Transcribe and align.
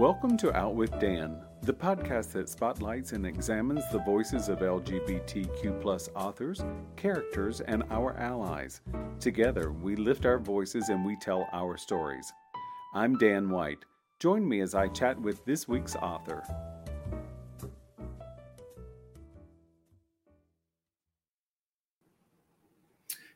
Welcome 0.00 0.38
to 0.38 0.56
Out 0.56 0.76
with 0.76 0.98
Dan, 0.98 1.42
the 1.60 1.74
podcast 1.74 2.32
that 2.32 2.48
spotlights 2.48 3.12
and 3.12 3.26
examines 3.26 3.82
the 3.92 3.98
voices 3.98 4.48
of 4.48 4.60
LGBTQ 4.60 6.08
authors, 6.14 6.64
characters, 6.96 7.60
and 7.60 7.82
our 7.90 8.16
allies. 8.16 8.80
Together, 9.18 9.72
we 9.72 9.96
lift 9.96 10.24
our 10.24 10.38
voices 10.38 10.88
and 10.88 11.04
we 11.04 11.16
tell 11.16 11.46
our 11.52 11.76
stories. 11.76 12.32
I'm 12.94 13.18
Dan 13.18 13.50
White. 13.50 13.84
Join 14.18 14.48
me 14.48 14.62
as 14.62 14.74
I 14.74 14.88
chat 14.88 15.20
with 15.20 15.44
this 15.44 15.68
week's 15.68 15.96
author. 15.96 16.44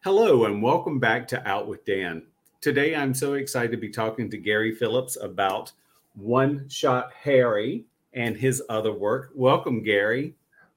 Hello, 0.03 0.47
and 0.47 0.63
welcome 0.63 0.99
back 0.99 1.29
to 1.29 1.47
Out 1.47 1.69
with 1.69 1.85
Dan. 1.85 2.23
Today, 2.63 2.97
I'm 2.97 3.13
so 3.13 3.35
excited 3.35 3.73
to 3.73 3.77
be 3.77 3.91
talking 3.91 4.31
to 4.31 4.39
Gary 4.39 4.75
Phillips 4.75 5.19
about 5.21 5.71
One 6.15 6.69
Shot 6.69 7.11
Harry 7.13 7.85
and 8.13 8.37
his 8.37 8.63
other 8.69 8.93
work. 8.93 9.31
Welcome, 9.35 9.83
Gary. 9.83 10.35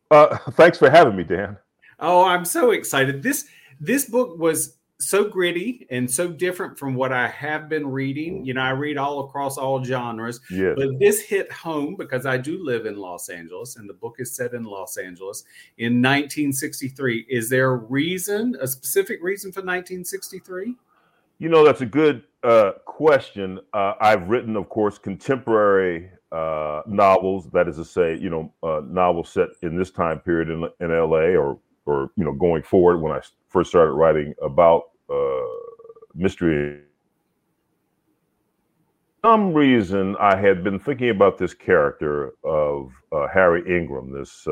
Uh, 0.10 0.38
thanks 0.52 0.78
for 0.78 0.90
having 0.90 1.16
me, 1.16 1.24
Dan. 1.24 1.58
Oh, 2.00 2.24
I'm 2.24 2.46
so 2.46 2.72
excited. 2.72 3.24
This 3.24 3.46
this 3.80 4.10
book 4.10 4.38
was 4.38 4.78
so 5.00 5.26
gritty 5.26 5.86
and 5.92 6.10
so 6.10 6.28
different 6.28 6.78
from 6.78 6.96
what 6.96 7.14
I 7.14 7.28
have 7.28 7.70
been 7.70 7.88
reading. 7.88 8.44
You 8.44 8.56
know, 8.56 8.62
I 8.62 8.72
read 8.72 8.98
all 8.98 9.26
across 9.26 9.58
all 9.58 9.84
genres, 9.84 10.40
yes. 10.50 10.74
but 10.76 11.00
this 11.00 11.22
hit 11.22 11.52
home 11.52 11.96
because 11.96 12.26
I 12.26 12.38
do 12.38 12.64
live 12.64 12.86
in 12.86 12.98
Los 12.98 13.30
Angeles 13.30 13.76
and 13.76 13.88
the 13.88 13.94
book 13.94 14.16
is 14.20 14.36
set 14.36 14.54
in 14.54 14.64
Los 14.64 14.98
Angeles 14.98 15.44
in 15.78 16.02
1963. 16.02 17.28
Is 17.30 17.50
there 17.50 17.74
a 17.74 17.78
reason, 17.78 18.56
a 18.60 18.68
specific 18.68 19.20
reason 19.22 19.52
for 19.52 19.60
1963? 19.60 20.76
You 21.40 21.50
know, 21.50 21.64
that's 21.64 21.82
a 21.82 21.86
good 21.86 22.24
uh, 22.44 22.72
question. 22.86 23.60
Uh, 23.74 23.94
I've 24.02 24.28
written, 24.28 24.56
of 24.56 24.70
course, 24.70 24.98
contemporary 24.98 26.10
uh, 26.32 26.82
novels. 26.88 27.50
That 27.52 27.68
is 27.68 27.76
to 27.76 27.86
say, 27.86 28.18
you 28.18 28.30
know, 28.30 28.54
uh, 28.64 28.82
novels 28.88 29.30
set 29.30 29.50
in 29.62 29.78
this 29.78 29.92
time 29.92 30.20
period 30.20 30.50
in, 30.50 30.68
in 30.80 30.90
LA 30.90 31.36
or 31.38 31.60
or 31.86 32.12
you 32.18 32.26
know 32.26 32.34
going 32.34 32.64
forward 32.64 32.98
when 32.98 33.14
I 33.14 33.22
first 33.50 33.70
started 33.70 33.92
writing 33.92 34.34
about 34.42 34.90
uh, 35.10 35.46
mystery. 36.16 36.82
some 39.24 39.54
reason, 39.54 40.16
I 40.20 40.36
had 40.36 40.64
been 40.64 40.80
thinking 40.80 41.12
about 41.12 41.38
this 41.38 41.54
character 41.54 42.34
of 42.44 42.92
uh, 43.12 43.28
Harry 43.28 43.62
Ingram, 43.62 44.12
this 44.12 44.48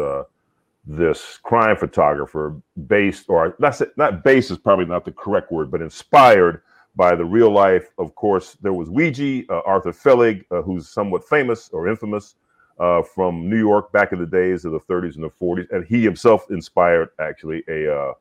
this 0.87 1.39
crime 1.41 1.75
photographer, 1.75 2.61
based 2.87 3.25
or 3.27 3.55
not 3.57 3.81
not 3.97 4.23
based 4.23 4.51
is 4.51 4.59
probably 4.59 4.85
not 4.85 5.03
the 5.03 5.11
correct 5.11 5.51
word, 5.51 5.71
but 5.71 5.81
inspired 5.81 6.61
by 6.95 7.15
the 7.15 7.25
real 7.25 7.51
life. 7.51 7.89
Of 7.97 8.15
course, 8.15 8.57
there 8.61 8.73
was 8.73 8.89
Weegee, 8.89 9.49
uh, 9.49 9.61
Arthur 9.65 9.91
Fellig, 9.91 10.45
uh, 10.51 10.61
who's 10.61 10.89
somewhat 10.89 11.27
famous 11.27 11.69
or 11.69 11.87
infamous 11.87 12.35
uh, 12.79 13.01
from 13.03 13.49
New 13.49 13.57
York 13.57 13.91
back 13.91 14.11
in 14.11 14.19
the 14.19 14.25
days 14.25 14.65
of 14.65 14.71
the 14.71 14.79
30s 14.79 15.15
and 15.15 15.23
the 15.23 15.29
40s, 15.29 15.67
and 15.71 15.85
he 15.85 16.03
himself 16.03 16.45
inspired 16.49 17.09
actually 17.19 17.63
a 17.67 17.93
uh, 17.93 18.13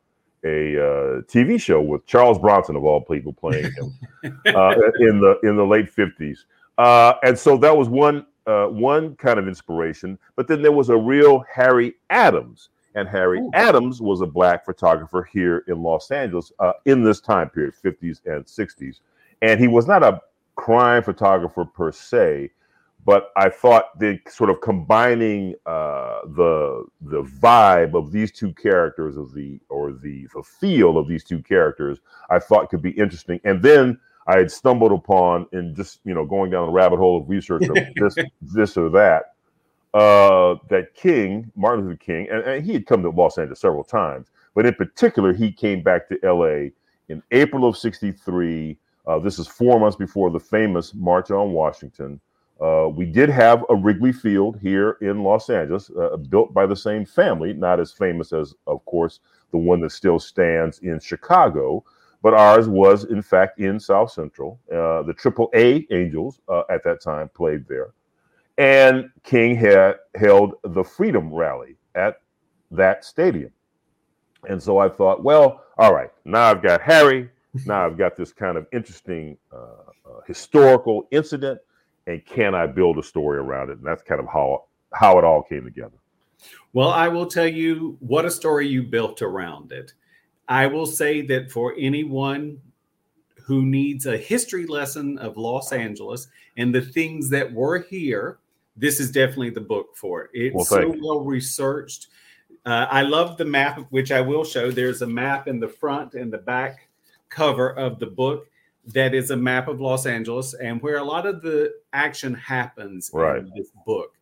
a 0.44 0.76
uh, 0.76 1.20
TV 1.22 1.58
show 1.58 1.80
with 1.80 2.04
Charles 2.06 2.38
Bronson 2.38 2.76
of 2.76 2.84
all 2.84 3.00
people 3.00 3.32
playing 3.32 3.72
him 3.72 3.98
uh, 4.54 4.74
in 5.00 5.20
the 5.20 5.38
in 5.42 5.56
the 5.56 5.64
late 5.64 5.90
50s, 5.90 6.40
uh, 6.78 7.14
and 7.22 7.38
so 7.38 7.56
that 7.56 7.76
was 7.76 7.88
one 7.88 8.26
uh, 8.46 8.66
one 8.66 9.16
kind 9.16 9.38
of 9.38 9.48
inspiration. 9.48 10.18
But 10.36 10.48
then 10.48 10.62
there 10.62 10.72
was 10.72 10.90
a 10.90 10.96
real 10.96 11.44
Harry 11.52 11.94
Adams, 12.10 12.68
and 12.94 13.08
Harry 13.08 13.40
Ooh. 13.40 13.50
Adams 13.54 14.00
was 14.00 14.20
a 14.20 14.26
black 14.26 14.64
photographer 14.64 15.28
here 15.32 15.64
in 15.68 15.82
Los 15.82 16.10
Angeles 16.10 16.52
in 16.84 17.02
this 17.02 17.20
time 17.20 17.50
period, 17.50 17.74
50s 17.74 18.20
and 18.26 18.44
60s, 18.44 19.00
and 19.42 19.60
he 19.60 19.68
was 19.68 19.86
not 19.86 20.02
a 20.02 20.20
crime 20.56 21.02
photographer 21.02 21.64
per 21.64 21.90
se 21.92 22.50
but 23.04 23.30
I 23.36 23.50
thought 23.50 23.98
the 23.98 24.18
sort 24.28 24.50
of 24.50 24.60
combining 24.60 25.54
uh, 25.66 26.20
the 26.28 26.86
the 27.02 27.22
vibe 27.22 27.94
of 27.94 28.12
these 28.12 28.32
two 28.32 28.52
characters 28.54 29.16
of 29.16 29.34
the 29.34 29.60
or 29.68 29.92
the 29.92 30.26
the 30.34 30.42
feel 30.42 30.96
of 30.96 31.06
these 31.06 31.22
two 31.22 31.42
characters, 31.42 31.98
I 32.30 32.38
thought 32.38 32.70
could 32.70 32.82
be 32.82 32.92
interesting. 32.92 33.40
And 33.44 33.62
then 33.62 33.98
I 34.26 34.38
had 34.38 34.50
stumbled 34.50 34.92
upon 34.92 35.46
in 35.52 35.74
just 35.74 36.00
you 36.04 36.14
know 36.14 36.24
going 36.24 36.50
down 36.50 36.66
the 36.66 36.72
rabbit 36.72 36.98
hole 36.98 37.20
of 37.20 37.28
research 37.28 37.64
of 37.64 37.76
this 37.96 38.14
this 38.40 38.76
or 38.76 38.88
that 38.90 39.33
uh, 39.94 40.56
that 40.68 40.92
King 40.94 41.50
Martin 41.54 41.86
Luther 41.86 41.96
King, 41.96 42.28
and, 42.30 42.42
and 42.42 42.66
he 42.66 42.72
had 42.72 42.84
come 42.84 43.02
to 43.02 43.10
Los 43.10 43.38
Angeles 43.38 43.60
several 43.60 43.84
times, 43.84 44.26
but 44.54 44.66
in 44.66 44.74
particular 44.74 45.32
he 45.32 45.52
came 45.52 45.82
back 45.82 46.08
to 46.08 46.18
L.A. 46.24 46.72
in 47.08 47.22
April 47.30 47.66
of 47.66 47.76
'63. 47.76 48.76
Uh, 49.06 49.18
this 49.20 49.38
is 49.38 49.46
four 49.46 49.78
months 49.78 49.96
before 49.96 50.30
the 50.30 50.40
famous 50.40 50.94
March 50.94 51.30
on 51.30 51.52
Washington. 51.52 52.20
Uh, 52.60 52.88
we 52.88 53.04
did 53.04 53.28
have 53.28 53.64
a 53.68 53.76
Wrigley 53.76 54.12
Field 54.12 54.58
here 54.60 54.96
in 55.00 55.22
Los 55.22 55.50
Angeles, 55.50 55.90
uh, 55.90 56.16
built 56.16 56.54
by 56.54 56.66
the 56.66 56.76
same 56.76 57.04
family, 57.04 57.52
not 57.52 57.78
as 57.80 57.92
famous 57.92 58.32
as, 58.32 58.54
of 58.66 58.84
course, 58.86 59.20
the 59.50 59.58
one 59.58 59.80
that 59.80 59.90
still 59.90 60.18
stands 60.18 60.78
in 60.78 60.98
Chicago, 61.00 61.84
but 62.22 62.32
ours 62.32 62.68
was, 62.68 63.04
in 63.04 63.20
fact, 63.20 63.58
in 63.58 63.78
South 63.78 64.10
Central. 64.10 64.58
Uh, 64.72 65.02
the 65.02 65.12
Triple 65.12 65.50
A 65.54 65.86
Angels 65.90 66.40
at 66.70 66.82
that 66.84 67.00
time 67.02 67.28
played 67.34 67.66
there. 67.68 67.92
And 68.56 69.10
King 69.24 69.56
had 69.56 69.96
held 70.14 70.54
the 70.62 70.84
Freedom 70.84 71.32
Rally 71.32 71.76
at 71.94 72.20
that 72.70 73.04
stadium. 73.04 73.50
And 74.48 74.62
so 74.62 74.78
I 74.78 74.88
thought, 74.88 75.24
well, 75.24 75.64
all 75.78 75.92
right, 75.92 76.10
now 76.24 76.50
I've 76.50 76.62
got 76.62 76.80
Harry. 76.80 77.30
Now 77.66 77.86
I've 77.86 77.98
got 77.98 78.16
this 78.16 78.32
kind 78.32 78.56
of 78.56 78.66
interesting 78.72 79.36
uh, 79.52 79.56
uh, 79.56 80.20
historical 80.26 81.06
incident 81.10 81.60
and 82.06 82.24
can 82.24 82.54
I 82.54 82.66
build 82.66 82.98
a 82.98 83.02
story 83.02 83.38
around 83.38 83.70
it? 83.70 83.78
And 83.78 83.86
that's 83.86 84.02
kind 84.02 84.20
of 84.20 84.26
how 84.26 84.64
how 84.92 85.18
it 85.18 85.24
all 85.24 85.42
came 85.42 85.64
together. 85.64 85.96
Well, 86.72 86.90
I 86.90 87.08
will 87.08 87.26
tell 87.26 87.46
you 87.46 87.96
what 88.00 88.24
a 88.24 88.30
story 88.30 88.68
you 88.68 88.82
built 88.82 89.22
around 89.22 89.72
it. 89.72 89.92
I 90.48 90.66
will 90.66 90.86
say 90.86 91.22
that 91.22 91.50
for 91.50 91.74
anyone 91.78 92.60
who 93.44 93.64
needs 93.64 94.06
a 94.06 94.16
history 94.16 94.66
lesson 94.66 95.18
of 95.18 95.36
Los 95.36 95.72
Angeles 95.72 96.28
and 96.56 96.74
the 96.74 96.80
things 96.80 97.30
that 97.30 97.52
were 97.52 97.78
here, 97.78 98.38
this 98.76 99.00
is 99.00 99.10
definitely 99.10 99.50
the 99.50 99.60
book 99.60 99.96
for 99.96 100.24
it. 100.24 100.30
It's 100.32 100.54
well, 100.54 100.64
so 100.64 100.94
well 101.00 101.20
researched. 101.20 102.08
Uh, 102.66 102.86
I 102.90 103.02
love 103.02 103.36
the 103.36 103.44
map, 103.44 103.86
which 103.90 104.10
I 104.10 104.20
will 104.20 104.44
show. 104.44 104.70
There's 104.70 105.02
a 105.02 105.06
map 105.06 105.48
in 105.48 105.60
the 105.60 105.68
front 105.68 106.14
and 106.14 106.32
the 106.32 106.38
back 106.38 106.88
cover 107.28 107.70
of 107.70 107.98
the 107.98 108.06
book 108.06 108.48
that 108.86 109.14
is 109.14 109.30
a 109.30 109.36
map 109.36 109.68
of 109.68 109.80
Los 109.80 110.06
Angeles 110.06 110.54
and 110.54 110.80
where 110.82 110.98
a 110.98 111.04
lot 111.04 111.26
of 111.26 111.42
the 111.42 111.72
action 111.92 112.34
happens 112.34 113.10
right. 113.12 113.38
in 113.38 113.50
this 113.56 113.70
book. 113.86 114.12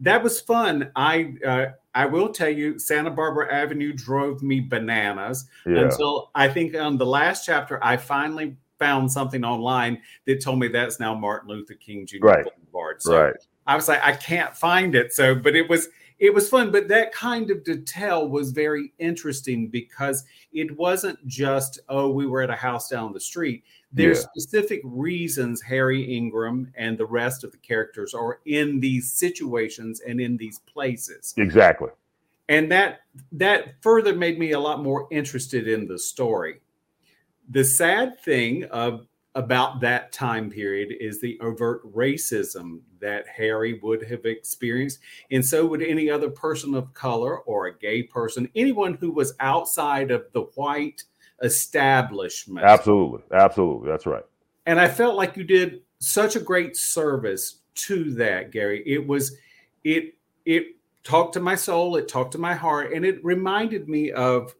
That 0.00 0.22
was 0.22 0.40
fun. 0.40 0.90
I 0.96 1.34
uh, 1.46 1.66
I 1.94 2.06
will 2.06 2.30
tell 2.30 2.48
you, 2.48 2.78
Santa 2.78 3.10
Barbara 3.10 3.52
Avenue 3.52 3.92
drove 3.92 4.42
me 4.42 4.60
bananas 4.60 5.46
yeah. 5.66 5.82
until 5.82 6.30
I 6.34 6.48
think 6.48 6.74
on 6.74 6.98
the 6.98 7.06
last 7.06 7.44
chapter, 7.46 7.82
I 7.84 7.96
finally 7.96 8.56
found 8.78 9.12
something 9.12 9.44
online 9.44 10.00
that 10.26 10.42
told 10.42 10.58
me 10.58 10.68
that's 10.68 10.98
now 10.98 11.14
Martin 11.14 11.50
Luther 11.50 11.74
King 11.74 12.04
Jr. 12.04 12.16
Right. 12.20 12.44
Boulevard. 12.44 13.00
So 13.00 13.20
right. 13.20 13.36
I 13.66 13.76
was 13.76 13.88
like, 13.88 14.02
I 14.02 14.12
can't 14.12 14.56
find 14.56 14.94
it. 14.94 15.12
So, 15.12 15.34
but 15.34 15.54
it 15.54 15.68
was 15.68 15.88
it 16.18 16.32
was 16.32 16.48
fun. 16.48 16.70
But 16.70 16.88
that 16.88 17.12
kind 17.12 17.50
of 17.50 17.64
detail 17.64 18.28
was 18.28 18.52
very 18.52 18.92
interesting 18.98 19.68
because 19.68 20.24
it 20.52 20.76
wasn't 20.76 21.24
just 21.26 21.80
oh 21.88 22.10
we 22.10 22.26
were 22.26 22.42
at 22.42 22.50
a 22.50 22.56
house 22.56 22.88
down 22.88 23.12
the 23.12 23.20
street 23.20 23.64
there's 23.92 24.20
yeah. 24.20 24.26
specific 24.30 24.80
reasons 24.84 25.60
Harry 25.60 26.02
Ingram 26.02 26.72
and 26.76 26.96
the 26.96 27.04
rest 27.04 27.44
of 27.44 27.52
the 27.52 27.58
characters 27.58 28.14
are 28.14 28.40
in 28.46 28.80
these 28.80 29.12
situations 29.12 30.00
and 30.00 30.20
in 30.20 30.36
these 30.36 30.60
places. 30.60 31.34
Exactly. 31.36 31.90
And 32.48 32.72
that 32.72 33.00
that 33.32 33.74
further 33.82 34.14
made 34.14 34.38
me 34.38 34.52
a 34.52 34.60
lot 34.60 34.82
more 34.82 35.06
interested 35.10 35.68
in 35.68 35.86
the 35.86 35.98
story. 35.98 36.60
The 37.50 37.64
sad 37.64 38.18
thing 38.20 38.64
of 38.64 39.06
about 39.34 39.80
that 39.80 40.12
time 40.12 40.50
period 40.50 40.92
is 41.00 41.20
the 41.20 41.38
overt 41.40 41.82
racism 41.94 42.80
that 43.00 43.26
Harry 43.28 43.80
would 43.82 44.02
have 44.04 44.26
experienced. 44.26 44.98
And 45.30 45.44
so 45.44 45.66
would 45.66 45.82
any 45.82 46.10
other 46.10 46.28
person 46.28 46.74
of 46.74 46.92
color 46.92 47.38
or 47.40 47.66
a 47.66 47.78
gay 47.78 48.02
person, 48.02 48.48
anyone 48.54 48.94
who 48.94 49.10
was 49.10 49.34
outside 49.40 50.10
of 50.10 50.26
the 50.32 50.42
white 50.54 51.04
establishment. 51.42 52.66
Absolutely. 52.66 53.22
Absolutely. 53.32 53.88
That's 53.88 54.06
right. 54.06 54.24
And 54.66 54.78
I 54.78 54.88
felt 54.88 55.16
like 55.16 55.36
you 55.36 55.44
did 55.44 55.80
such 55.98 56.36
a 56.36 56.40
great 56.40 56.76
service 56.76 57.60
to 57.74 58.14
that, 58.14 58.50
Gary. 58.50 58.82
It 58.86 59.06
was 59.06 59.36
it 59.82 60.14
it 60.44 60.76
talked 61.04 61.34
to 61.34 61.40
my 61.40 61.54
soul, 61.54 61.96
it 61.96 62.06
talked 62.06 62.32
to 62.32 62.38
my 62.38 62.54
heart, 62.54 62.92
and 62.92 63.04
it 63.04 63.24
reminded 63.24 63.88
me 63.88 64.12
of 64.12 64.54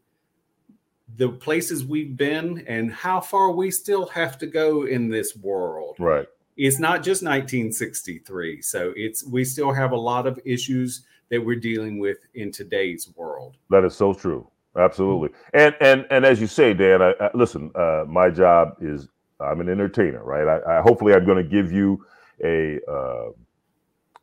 the 1.17 1.29
places 1.29 1.85
we've 1.85 2.17
been 2.17 2.65
and 2.67 2.93
how 2.93 3.21
far 3.21 3.53
we 3.53 3.71
still 3.71 4.07
have 4.07 4.39
to 4.39 4.47
go 4.47 4.85
in 4.87 5.09
this 5.09 5.37
world. 5.37 5.97
Right. 5.99 6.27
It's 6.57 6.79
not 6.79 7.03
just 7.03 7.23
1963. 7.23 8.63
So 8.63 8.93
it's 8.97 9.25
we 9.25 9.45
still 9.45 9.73
have 9.73 9.93
a 9.93 9.97
lot 9.97 10.27
of 10.27 10.39
issues 10.45 11.03
that 11.31 11.45
we're 11.45 11.57
dealing 11.57 11.99
with 11.99 12.19
in 12.35 12.53
today's 12.53 13.11
world. 13.17 13.57
That 13.71 13.85
is 13.85 13.95
so 13.95 14.13
true. 14.13 14.47
Absolutely. 14.77 15.31
And 15.55 15.75
and 15.81 16.07
and 16.11 16.25
as 16.25 16.41
you 16.41 16.47
say, 16.47 16.73
Dan, 16.75 17.03
I, 17.03 17.13
I 17.21 17.31
listen. 17.35 17.71
Uh, 17.75 18.05
my 18.07 18.31
job 18.31 18.77
is 18.81 19.09
I'm 19.41 19.61
an 19.61 19.69
entertainer, 19.69 20.23
right? 20.25 20.47
I, 20.47 20.79
I 20.79 20.83
hopefully 20.83 21.15
I'm 21.15 21.27
going 21.27 21.43
to 21.43 21.49
give 21.49 21.73
you 21.73 22.05
a 22.43 22.79
uh, 22.91 23.31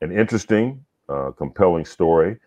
an 0.02 0.12
interesting, 0.12 0.84
uh, 1.08 1.32
compelling 1.32 1.86
story. 1.86 2.38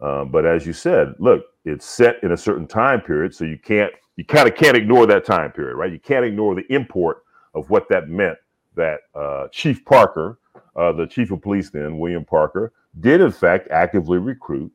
Uh, 0.00 0.24
but 0.24 0.46
as 0.46 0.66
you 0.66 0.72
said, 0.72 1.14
look, 1.18 1.44
it's 1.64 1.84
set 1.84 2.22
in 2.22 2.32
a 2.32 2.36
certain 2.36 2.66
time 2.66 3.00
period, 3.00 3.34
so 3.34 3.44
you 3.44 3.58
can't, 3.58 3.92
you 4.16 4.24
kind 4.24 4.48
of 4.48 4.54
can't 4.54 4.76
ignore 4.76 5.06
that 5.06 5.24
time 5.24 5.50
period, 5.52 5.76
right? 5.76 5.92
You 5.92 5.98
can't 5.98 6.24
ignore 6.24 6.54
the 6.54 6.72
import 6.72 7.24
of 7.54 7.68
what 7.70 7.88
that 7.88 8.08
meant. 8.08 8.38
That 8.76 9.00
uh, 9.14 9.48
Chief 9.50 9.84
Parker, 9.84 10.38
uh, 10.76 10.92
the 10.92 11.06
chief 11.06 11.32
of 11.32 11.42
police 11.42 11.70
then, 11.70 11.98
William 11.98 12.24
Parker, 12.24 12.72
did 13.00 13.20
in 13.20 13.32
fact 13.32 13.68
actively 13.70 14.18
recruit 14.18 14.72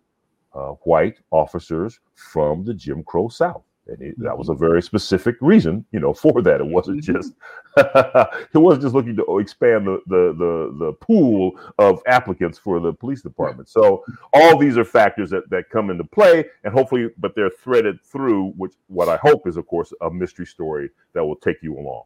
uh, 0.53 0.71
white 0.83 1.19
officers 1.31 1.99
from 2.13 2.65
the 2.65 2.73
Jim 2.73 3.03
Crow 3.03 3.29
South. 3.29 3.63
And 3.87 4.01
it, 4.01 4.15
that 4.19 4.37
was 4.37 4.49
a 4.49 4.53
very 4.53 4.81
specific 4.81 5.35
reason, 5.41 5.85
you 5.91 5.99
know, 5.99 6.13
for 6.23 6.41
that. 6.41 6.61
It 6.61 6.67
wasn't 6.67 7.03
mm-hmm. 7.03 7.13
just 7.13 7.33
it 8.53 8.57
wasn't 8.57 8.83
just 8.83 8.95
looking 8.95 9.15
to 9.15 9.39
expand 9.39 9.87
the, 9.87 9.99
the 10.07 10.33
the 10.37 10.85
the 10.85 10.93
pool 10.93 11.59
of 11.79 12.01
applicants 12.07 12.57
for 12.57 12.79
the 12.79 12.93
police 12.93 13.21
department. 13.21 13.67
So 13.69 14.03
all 14.33 14.57
these 14.57 14.77
are 14.77 14.85
factors 14.85 15.29
that 15.31 15.49
that 15.49 15.69
come 15.69 15.89
into 15.89 16.03
play, 16.03 16.45
and 16.63 16.73
hopefully, 16.73 17.09
but 17.17 17.35
they're 17.35 17.49
threaded 17.49 18.01
through 18.03 18.53
which 18.57 18.73
what 18.87 19.09
I 19.09 19.17
hope 19.17 19.47
is, 19.47 19.57
of 19.57 19.67
course, 19.67 19.91
a 20.01 20.09
mystery 20.09 20.45
story 20.45 20.89
that 21.13 21.25
will 21.25 21.35
take 21.35 21.57
you 21.61 21.77
along. 21.77 22.03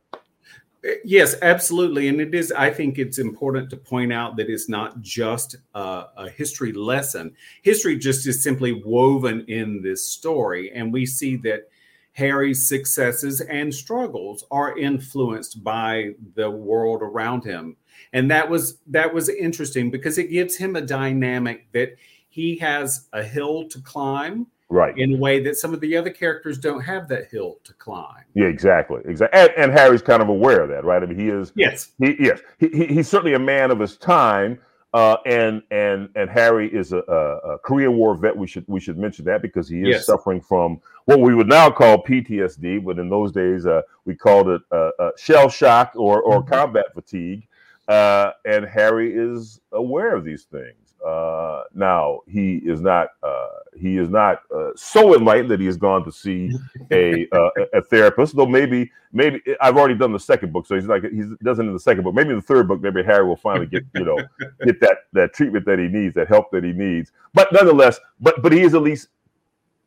Yes, 1.03 1.35
absolutely. 1.41 2.07
And 2.07 2.21
it 2.21 2.33
is, 2.35 2.51
I 2.51 2.69
think 2.69 2.97
it's 2.97 3.17
important 3.17 3.69
to 3.71 3.77
point 3.77 4.13
out 4.13 4.37
that 4.37 4.49
it's 4.49 4.69
not 4.69 5.01
just 5.01 5.55
a, 5.73 6.05
a, 6.15 6.29
history 6.29 6.71
lesson. 6.71 7.33
History 7.63 7.97
just 7.97 8.27
is 8.27 8.43
simply 8.43 8.73
woven 8.85 9.43
in 9.47 9.81
this 9.81 10.07
story. 10.07 10.71
And 10.71 10.93
we 10.93 11.05
see 11.05 11.35
that 11.37 11.69
Harry's 12.13 12.67
successes 12.67 13.41
and 13.41 13.73
struggles 13.73 14.43
are 14.49 14.77
influenced 14.77 15.63
by 15.63 16.11
the 16.35 16.49
world 16.49 17.01
around 17.01 17.43
him. 17.43 17.75
And 18.13 18.29
that 18.31 18.49
was 18.49 18.77
that 18.87 19.13
was 19.13 19.29
interesting 19.29 19.91
because 19.91 20.17
it 20.17 20.31
gives 20.31 20.55
him 20.55 20.75
a 20.75 20.81
dynamic 20.81 21.71
that 21.73 21.95
he 22.29 22.57
has 22.57 23.07
a 23.13 23.23
hill 23.23 23.67
to 23.69 23.81
climb 23.81 24.47
right 24.69 24.97
in 24.97 25.13
a 25.13 25.17
way 25.17 25.39
that 25.39 25.55
some 25.55 25.73
of 25.73 25.79
the 25.79 25.95
other 25.95 26.09
characters 26.09 26.57
don't 26.57 26.81
have 26.81 27.07
that 27.07 27.29
hill 27.29 27.57
to 27.63 27.73
climb 27.73 28.23
yeah 28.33 28.47
exactly 28.47 29.01
exactly 29.05 29.39
and, 29.39 29.51
and 29.57 29.71
harry's 29.71 30.01
kind 30.01 30.21
of 30.21 30.29
aware 30.29 30.61
of 30.61 30.69
that 30.69 30.83
right 30.83 31.03
i 31.03 31.05
mean 31.05 31.17
he 31.17 31.29
is 31.29 31.51
yes 31.55 31.91
he 31.99 32.15
yes 32.19 32.41
he, 32.59 32.67
he, 32.69 32.85
he's 32.87 33.07
certainly 33.07 33.33
a 33.33 33.39
man 33.39 33.71
of 33.71 33.79
his 33.79 33.97
time 33.97 34.59
uh, 34.93 35.17
and 35.25 35.61
and 35.69 36.09
and 36.15 36.29
Harry 36.29 36.73
is 36.73 36.93
a, 36.93 37.03
a, 37.07 37.53
a, 37.53 37.59
Korean 37.59 37.97
War 37.97 38.15
vet. 38.15 38.35
We 38.35 38.47
should 38.47 38.63
we 38.67 38.79
should 38.79 38.97
mention 38.97 39.25
that 39.25 39.41
because 39.41 39.67
he 39.67 39.81
is 39.81 39.87
yes. 39.87 40.05
suffering 40.05 40.39
from 40.41 40.79
what 41.05 41.19
we 41.19 41.35
would 41.35 41.47
now 41.47 41.69
call 41.69 42.03
PTSD, 42.03 42.83
but 42.83 42.97
in 42.97 43.09
those 43.09 43.31
days 43.33 43.65
uh, 43.65 43.81
we 44.05 44.15
called 44.15 44.47
it 44.47 44.61
uh, 44.71 44.91
uh 44.97 45.11
shell 45.17 45.49
shock 45.49 45.91
or 45.95 46.21
or 46.21 46.41
mm-hmm. 46.41 46.53
combat 46.53 46.85
fatigue. 46.93 47.47
Uh, 47.87 48.31
and 48.45 48.65
Harry 48.65 49.13
is 49.15 49.61
aware 49.71 50.15
of 50.15 50.25
these 50.25 50.43
things. 50.45 50.86
Uh, 51.07 51.63
now 51.73 52.19
he 52.27 52.57
is 52.57 52.81
not 52.81 53.07
uh, 53.23 53.47
he 53.77 53.97
is 53.97 54.09
not 54.09 54.41
uh, 54.53 54.71
so 54.75 55.15
enlightened 55.15 55.49
that 55.49 55.59
he 55.59 55.65
has 55.65 55.77
gone 55.77 56.03
to 56.03 56.11
see 56.11 56.51
a 56.91 57.25
uh, 57.31 57.49
a 57.73 57.81
therapist. 57.81 58.35
Though 58.35 58.45
maybe 58.45 58.91
maybe 59.13 59.41
I've 59.61 59.77
already 59.77 59.95
done 59.95 60.11
the 60.11 60.19
second 60.19 60.51
book, 60.51 60.67
so 60.67 60.75
he's 60.75 60.87
like 60.87 61.03
he 61.03 61.23
doesn't 61.43 61.65
in 61.65 61.71
the 61.71 61.79
second 61.79 62.03
book. 62.03 62.13
Maybe 62.13 62.31
in 62.31 62.35
the 62.35 62.41
third 62.41 62.67
book, 62.67 62.81
maybe 62.81 63.03
Harry 63.03 63.25
will 63.25 63.37
finally 63.37 63.67
get 63.67 63.85
you 63.95 64.03
know 64.03 64.17
get 64.65 64.81
that 64.81 64.97
that 65.13 65.33
treatment 65.33 65.65
that 65.65 65.79
he 65.79 65.87
needs, 65.87 66.13
that 66.15 66.27
help 66.27 66.51
that 66.51 66.65
he 66.65 66.73
needs. 66.73 67.13
But 67.33 67.53
nonetheless, 67.53 68.01
but 68.19 68.41
but 68.41 68.51
he 68.51 68.63
is 68.63 68.73
at 68.73 68.81
least 68.81 69.07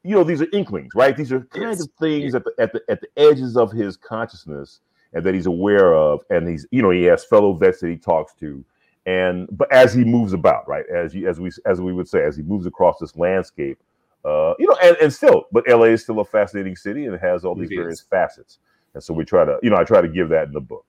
you 0.02 0.14
know 0.14 0.24
these 0.24 0.40
are 0.40 0.48
inklings, 0.54 0.92
right? 0.94 1.14
These 1.14 1.32
are 1.32 1.40
kind 1.40 1.68
yes. 1.68 1.82
of 1.82 1.90
things 2.00 2.34
at 2.34 2.44
the 2.44 2.54
at 2.58 2.72
the 2.72 2.80
at 2.88 3.02
the 3.02 3.08
edges 3.18 3.58
of 3.58 3.72
his 3.72 3.98
consciousness 3.98 4.80
and 5.12 5.22
that 5.24 5.34
he's 5.34 5.46
aware 5.46 5.94
of, 5.94 6.22
and 6.30 6.48
he's 6.48 6.66
you 6.70 6.80
know 6.80 6.90
he 6.90 7.02
has 7.02 7.26
fellow 7.26 7.52
vets 7.52 7.80
that 7.80 7.90
he 7.90 7.96
talks 7.96 8.32
to 8.36 8.64
and 9.06 9.48
but 9.50 9.72
as 9.72 9.94
he 9.94 10.04
moves 10.04 10.32
about, 10.32 10.68
right, 10.68 10.84
as 10.88 11.14
you 11.14 11.28
as 11.28 11.40
we 11.40 11.50
as 11.66 11.80
we 11.80 11.92
would 11.92 12.08
say, 12.08 12.24
as 12.24 12.36
he 12.36 12.42
moves 12.42 12.66
across 12.66 12.98
this 12.98 13.16
landscape, 13.16 13.78
uh, 14.24 14.54
you 14.58 14.66
know, 14.66 14.76
and, 14.82 14.96
and 15.00 15.12
still, 15.12 15.44
but 15.52 15.64
LA 15.66 15.84
is 15.84 16.02
still 16.02 16.20
a 16.20 16.24
fascinating 16.24 16.76
city 16.76 17.06
and 17.06 17.14
it 17.14 17.20
has 17.20 17.44
all 17.44 17.54
these 17.54 17.70
it 17.70 17.76
various 17.76 18.00
is. 18.00 18.06
facets. 18.06 18.58
And 18.94 19.02
so 19.02 19.14
we 19.14 19.24
try 19.24 19.44
to, 19.44 19.58
you 19.62 19.70
know, 19.70 19.76
I 19.76 19.84
try 19.84 20.00
to 20.00 20.08
give 20.08 20.28
that 20.30 20.48
in 20.48 20.52
the 20.52 20.60
book. 20.60 20.84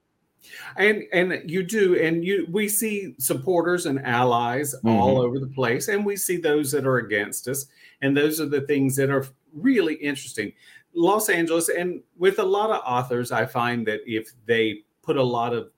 And 0.76 1.04
and 1.14 1.50
you 1.50 1.64
do, 1.64 1.96
and 1.96 2.26
you 2.26 2.48
we 2.50 2.68
see 2.68 3.14
supporters 3.20 3.86
and 3.86 4.04
allies 4.04 4.74
mm-hmm. 4.74 4.90
all 4.90 5.22
over 5.22 5.40
the 5.40 5.48
place, 5.48 5.88
and 5.88 6.04
we 6.04 6.16
see 6.16 6.38
those 6.38 6.72
that 6.72 6.86
are 6.86 6.98
against 6.98 7.48
us, 7.48 7.68
and 8.02 8.18
those 8.18 8.42
are 8.42 8.48
the 8.48 8.62
things 8.62 8.96
that 8.96 9.12
are 9.12 9.28
really 9.54 9.94
interesting. 9.96 10.52
Los 10.96 11.30
Angeles, 11.30 11.70
and 11.70 12.02
with 12.18 12.40
a 12.40 12.44
lot 12.44 12.72
of 12.72 12.82
authors, 12.86 13.32
I 13.32 13.46
find 13.46 13.86
that 13.86 14.00
if 14.08 14.32
they 14.48 14.82
put 15.04 15.16
a 15.16 15.24
lot 15.24 15.54
of 15.54 15.70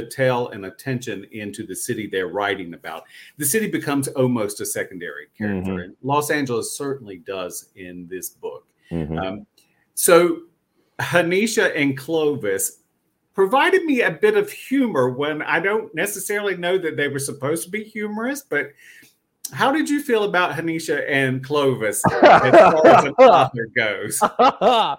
detail 0.00 0.48
and 0.48 0.66
attention 0.66 1.26
into 1.32 1.66
the 1.66 1.76
city 1.76 2.06
they're 2.06 2.28
writing 2.28 2.74
about. 2.74 3.04
The 3.36 3.44
city 3.44 3.68
becomes 3.68 4.08
almost 4.08 4.60
a 4.60 4.66
secondary 4.66 5.26
character. 5.36 5.72
Mm-hmm. 5.72 5.80
And 5.80 5.96
Los 6.02 6.30
Angeles 6.30 6.76
certainly 6.76 7.18
does 7.18 7.68
in 7.76 8.08
this 8.08 8.30
book. 8.30 8.66
Mm-hmm. 8.90 9.18
Um, 9.18 9.46
so 9.94 10.42
Hanisha 10.98 11.72
and 11.76 11.96
Clovis 11.96 12.78
provided 13.34 13.84
me 13.84 14.02
a 14.02 14.10
bit 14.10 14.36
of 14.36 14.50
humor 14.50 15.10
when 15.10 15.42
I 15.42 15.60
don't 15.60 15.94
necessarily 15.94 16.56
know 16.56 16.78
that 16.78 16.96
they 16.96 17.08
were 17.08 17.18
supposed 17.18 17.64
to 17.64 17.70
be 17.70 17.84
humorous, 17.84 18.42
but 18.42 18.72
how 19.52 19.70
did 19.70 19.88
you 19.88 20.02
feel 20.02 20.24
about 20.24 20.52
Hanisha 20.52 21.04
and 21.08 21.44
Clovis 21.44 22.02
as 22.06 22.20
far 22.20 22.86
as 22.86 23.04
an 23.04 23.12
author 23.12 23.68
goes? 23.76 24.22
uh, 24.38 24.96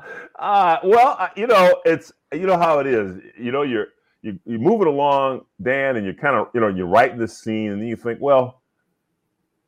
well, 0.84 1.30
you 1.36 1.48
know, 1.48 1.82
it's 1.86 2.12
you 2.32 2.46
know 2.46 2.58
how 2.58 2.80
it 2.80 2.88
is. 2.88 3.22
You 3.38 3.52
know, 3.52 3.64
you're 3.64 3.88
you, 4.24 4.40
you 4.46 4.58
move 4.58 4.82
it 4.82 4.88
along, 4.88 5.46
Dan, 5.62 5.98
and 5.98 6.06
you're 6.06 6.16
kind 6.16 6.36
of, 6.36 6.48
you 6.54 6.62
know, 6.62 6.70
you're 6.70 6.88
writing 6.88 7.20
this 7.20 7.38
scene, 7.38 7.72
and 7.72 7.82
then 7.82 7.88
you 7.88 7.98
think, 7.98 8.20
well, 8.22 8.62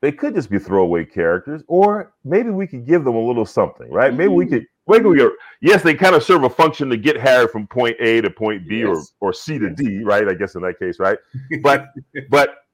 they 0.02 0.12
could 0.12 0.34
just 0.34 0.50
be 0.50 0.58
throwaway 0.58 1.06
characters, 1.06 1.62
or 1.68 2.14
maybe 2.24 2.50
we 2.50 2.66
could 2.66 2.86
give 2.86 3.04
them 3.04 3.16
a 3.16 3.20
little 3.20 3.46
something, 3.46 3.92
right? 3.92 4.10
Mm-hmm. 4.10 4.18
Maybe 4.18 4.30
we 4.30 4.46
could, 4.46 4.66
maybe 4.88 5.06
we 5.06 5.18
could, 5.18 5.32
yes, 5.62 5.84
they 5.84 5.94
kind 5.94 6.16
of 6.16 6.24
serve 6.24 6.44
a 6.44 6.50
function 6.50 6.90
to 6.90 6.98
get 6.98 7.18
Harry 7.18 7.48
from 7.48 7.68
point 7.68 7.98
A 8.00 8.22
to 8.22 8.30
point 8.30 8.68
B 8.68 8.80
yes. 8.80 9.14
or 9.20 9.30
or 9.30 9.34
C 9.34 9.60
to 9.60 9.70
D, 9.70 10.04
right? 10.04 10.28
I 10.28 10.34
guess 10.34 10.56
in 10.56 10.62
that 10.62 10.80
case, 10.80 11.00
right? 11.00 11.18
But 11.62 11.88
but 12.30 12.66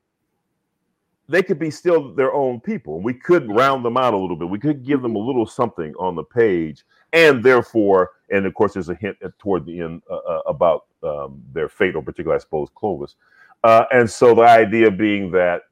they 1.30 1.42
could 1.42 1.58
be 1.58 1.72
still 1.72 2.14
their 2.14 2.34
own 2.34 2.60
people. 2.60 3.02
We 3.02 3.14
could 3.14 3.50
round 3.50 3.86
them 3.86 3.98
out 3.98 4.14
a 4.14 4.18
little 4.18 4.36
bit. 4.36 4.50
We 4.50 4.60
could 4.60 4.86
give 4.86 5.02
them 5.02 5.16
a 5.16 5.20
little 5.20 5.46
something 5.46 5.94
on 5.98 6.16
the 6.16 6.24
page, 6.24 6.84
and 7.14 7.44
therefore, 7.44 8.12
and 8.30 8.46
of 8.46 8.54
course, 8.54 8.74
there's 8.74 8.90
a 8.90 8.96
hint 8.96 9.18
toward 9.40 9.66
the 9.66 9.80
end 9.80 10.02
uh, 10.12 10.16
uh, 10.16 10.42
about 10.48 10.88
um, 11.04 11.42
their 11.54 11.70
fate, 11.70 11.96
or 11.96 12.02
particularly, 12.02 12.38
I 12.38 12.42
suppose, 12.42 12.70
Clovis. 12.76 13.16
Uh, 13.64 13.86
and 13.92 14.10
so 14.10 14.34
the 14.34 14.42
idea 14.42 14.90
being 14.90 15.32
that, 15.32 15.64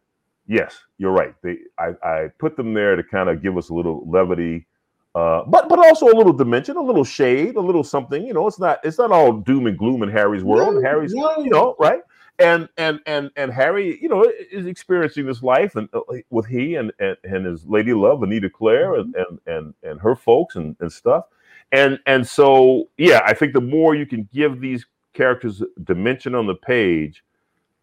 yes, 0.48 0.78
you're 0.98 1.12
right. 1.12 1.34
They, 1.42 1.58
I, 1.78 1.94
I 2.04 2.28
put 2.38 2.56
them 2.56 2.74
there 2.74 2.96
to 2.96 3.04
kind 3.04 3.30
of 3.30 3.42
give 3.42 3.58
us 3.58 3.70
a 3.70 3.74
little 3.74 4.04
levity, 4.08 4.68
uh, 5.16 5.44
but 5.48 5.68
but 5.70 5.80
also 5.80 6.06
a 6.06 6.16
little 6.16 6.34
dimension, 6.34 6.78
a 6.78 6.82
little 6.82 7.04
shade, 7.04 7.56
a 7.56 7.62
little 7.62 7.84
something. 7.84 8.26
You 8.26 8.34
know, 8.34 8.48
it's 8.48 8.60
not 8.60 8.80
it's 8.84 9.00
not 9.00 9.12
all 9.12 9.34
doom 9.34 9.68
and 9.68 9.78
gloom 9.78 10.04
in 10.04 10.10
Harry's 10.10 10.44
world. 10.44 10.76
No, 10.76 10.82
Harry's, 10.82 11.14
no. 11.14 11.38
you 11.40 11.50
know, 11.50 11.76
right? 11.80 12.02
and 12.40 12.70
and 12.78 13.00
and 13.06 13.30
and 13.36 13.52
Harry, 13.52 14.00
you 14.02 14.08
know, 14.08 14.26
is 14.52 14.66
experiencing 14.66 15.26
this 15.26 15.44
life 15.44 15.76
and 15.76 15.90
uh, 15.94 16.00
with 16.30 16.46
he 16.46 16.76
and, 16.76 16.92
and 17.00 17.18
and 17.24 17.46
his 17.46 17.66
lady 17.66 17.94
love 17.94 18.24
Anita 18.24 18.50
Claire 18.50 18.94
mm-hmm. 18.94 19.12
and, 19.16 19.16
and 19.16 19.40
and 19.46 19.74
and 19.84 20.02
her 20.02 20.16
folks 20.16 20.56
and 20.56 20.76
and 20.80 20.92
stuff, 20.92 21.26
and 21.72 22.00
and 22.06 22.26
so 22.26 22.90
yeah, 22.98 23.22
I 23.26 23.34
think 23.34 23.54
the 23.54 23.62
more 23.62 23.94
you 23.94 24.06
can 24.06 24.28
give 24.34 24.62
these 24.62 24.86
characters 25.14 25.62
dimension 25.84 26.36
on 26.36 26.48
the 26.48 26.56
page, 26.56 27.24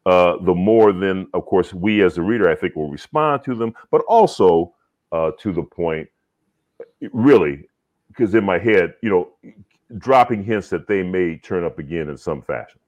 uh, 0.06 0.36
the 0.44 0.54
more 0.54 0.92
then 0.92 1.26
of 1.34 1.44
course 1.46 1.74
we 1.74 2.02
as 2.02 2.14
the 2.14 2.22
reader 2.22 2.48
I 2.48 2.54
think 2.54 2.76
will 2.76 2.90
respond 2.90 3.42
to 3.44 3.54
them, 3.54 3.74
but 3.90 4.02
also 4.02 4.72
uh, 5.12 5.32
to 5.40 5.52
the 5.52 5.62
point, 5.62 6.08
really, 7.12 7.68
because 8.08 8.34
in 8.34 8.44
my 8.44 8.58
head, 8.58 8.94
you 9.02 9.10
know, 9.10 9.32
dropping 9.98 10.44
hints 10.44 10.68
that 10.70 10.86
they 10.86 11.02
may 11.02 11.36
turn 11.38 11.64
up 11.64 11.78
again 11.78 12.08
in 12.08 12.16
some 12.16 12.42
fashion. 12.42 12.80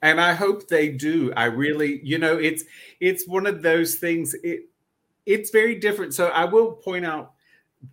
And 0.00 0.20
i 0.20 0.32
hope 0.32 0.68
they 0.68 0.90
do. 0.90 1.32
I 1.36 1.44
really 1.44 2.00
you 2.04 2.18
know 2.18 2.38
it's 2.38 2.64
it's 3.00 3.26
one 3.26 3.46
of 3.46 3.62
those 3.62 3.96
things 3.96 4.34
it 4.42 4.60
it's 5.26 5.50
very 5.50 5.74
different. 5.74 6.14
So 6.14 6.28
i 6.28 6.44
will 6.44 6.72
point 6.72 7.04
out 7.04 7.32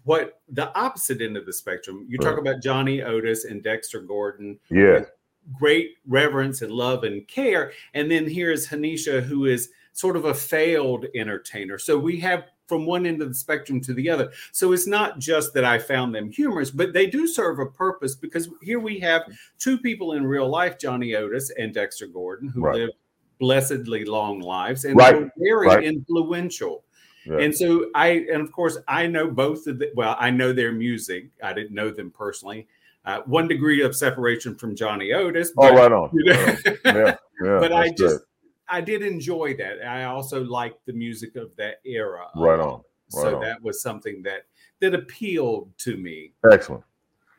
what 0.04 0.40
the 0.50 0.74
opposite 0.78 1.22
end 1.22 1.36
of 1.36 1.46
the 1.46 1.54
spectrum. 1.54 2.06
You 2.08 2.20
talk 2.20 2.38
right. 2.38 2.40
about 2.40 2.62
johnny 2.62 3.02
otis 3.02 3.46
and 3.46 3.64
dexter 3.64 4.02
gordon. 4.02 4.60
Yeah 4.70 5.06
great 5.54 5.96
reverence 6.08 6.62
and 6.62 6.72
love 6.72 7.04
and 7.04 7.28
care 7.28 7.72
and 7.94 8.10
then 8.10 8.28
here's 8.28 8.68
hanisha 8.68 9.22
who 9.22 9.46
is 9.46 9.70
sort 9.94 10.16
of 10.16 10.26
a 10.26 10.34
failed 10.34 11.06
entertainer 11.16 11.78
so 11.78 11.98
we 11.98 12.20
have 12.20 12.46
from 12.68 12.86
one 12.86 13.06
end 13.06 13.22
of 13.22 13.28
the 13.28 13.34
spectrum 13.36 13.80
to 13.82 13.94
the 13.94 14.10
other. 14.10 14.32
So 14.52 14.72
it's 14.72 14.88
not 14.88 15.20
just 15.20 15.54
that 15.54 15.66
I 15.66 15.80
found 15.80 16.14
them 16.14 16.32
humorous, 16.32 16.72
but 16.72 16.94
they 16.94 17.08
do 17.08 17.28
serve 17.28 17.60
a 17.60 17.66
purpose 17.66 18.16
because 18.16 18.50
here 18.62 18.80
we 18.80 19.00
have 19.00 19.24
two 19.60 19.78
people 19.78 20.14
in 20.14 20.26
real 20.26 20.50
life, 20.50 20.80
Johnny 20.80 21.16
Otis 21.16 21.52
and 21.52 21.74
Dexter 21.74 22.08
Gordon, 22.08 22.50
who 22.50 22.62
right. 22.62 22.76
lived 22.76 22.94
blessedly 23.40 24.06
long 24.06 24.40
lives 24.40 24.86
and 24.86 24.96
right. 24.96 25.16
were 25.16 25.32
very 25.38 25.68
right. 25.68 25.84
influential. 25.84 26.84
Yeah. 27.26 27.40
And 27.40 27.56
so 27.56 27.90
I, 27.96 28.26
and 28.32 28.42
of 28.42 28.52
course, 28.52 28.78
I 28.88 29.08
know 29.08 29.30
both 29.30 29.68
of 29.68 29.80
the, 29.80 29.92
well, 29.96 30.16
I 30.20 30.30
know 30.30 30.54
their 30.54 30.72
music. 30.72 31.30
I 31.44 31.54
didn't 31.54 31.74
know 31.74 31.90
them 31.90 32.12
personally. 32.12 32.68
Uh, 33.06 33.22
one 33.26 33.48
degree 33.48 33.82
of 33.82 33.96
separation 33.96 34.56
from 34.56 34.76
Johnny 34.76 35.14
Otis. 35.14 35.52
Oh, 35.52 35.62
but, 35.62 35.72
oh, 35.72 35.76
right 35.76 35.92
on. 35.92 36.10
You 36.14 36.24
know, 36.26 36.56
yeah, 36.86 37.16
yeah, 37.44 37.60
but 37.60 37.72
I 37.72 37.90
just, 37.90 38.00
good. 38.00 38.20
I 38.68 38.82
did 38.82 39.04
enjoy 39.04 39.56
that. 39.58 39.86
I 39.86 40.06
also 40.06 40.44
liked 40.44 40.86
the 40.88 40.94
music 40.94 41.36
of 41.36 41.56
that 41.58 41.82
era. 41.86 42.28
Right 42.36 42.60
on. 42.60 42.82
Right 43.14 43.22
so 43.22 43.36
on. 43.36 43.42
that 43.42 43.62
was 43.62 43.82
something 43.82 44.24
that 44.24 44.46
that 44.82 44.94
appealed 44.96 45.70
to 45.80 45.98
me. 45.98 46.34
Excellent. 46.52 46.84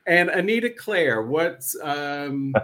And 0.07 0.31
Anita 0.31 0.71
Claire, 0.71 1.23
what's 1.23 1.77
um, 1.83 2.55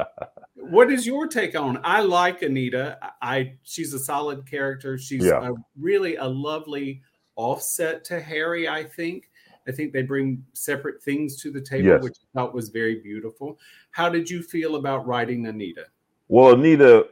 what 0.54 0.90
is 0.92 1.06
your 1.06 1.26
take 1.26 1.56
on? 1.58 1.80
I 1.84 2.02
like 2.02 2.42
Anita. 2.42 2.98
I 3.22 3.54
she's 3.62 3.94
a 3.94 3.98
solid 3.98 4.44
character. 4.48 4.98
She's 4.98 5.24
Yeah. 5.24 5.48
a, 5.50 5.54
really 5.80 6.16
a 6.16 6.26
lovely 6.26 7.00
offset 7.36 8.04
to 8.04 8.20
Harry. 8.20 8.68
I 8.68 8.84
think. 8.84 9.30
I 9.68 9.72
think 9.72 9.92
they 9.92 10.02
bring 10.02 10.44
separate 10.54 11.02
things 11.02 11.40
to 11.42 11.50
the 11.50 11.60
table, 11.60 11.88
Yes. 11.88 12.02
which 12.02 12.16
I 12.20 12.26
thought 12.38 12.54
was 12.54 12.68
very 12.70 13.00
beautiful. 13.00 13.58
How 13.92 14.08
did 14.08 14.28
you 14.28 14.42
feel 14.42 14.76
about 14.76 15.06
writing 15.06 15.46
Anita? 15.46 15.86
Well, 16.28 16.54
Anita 16.54 17.06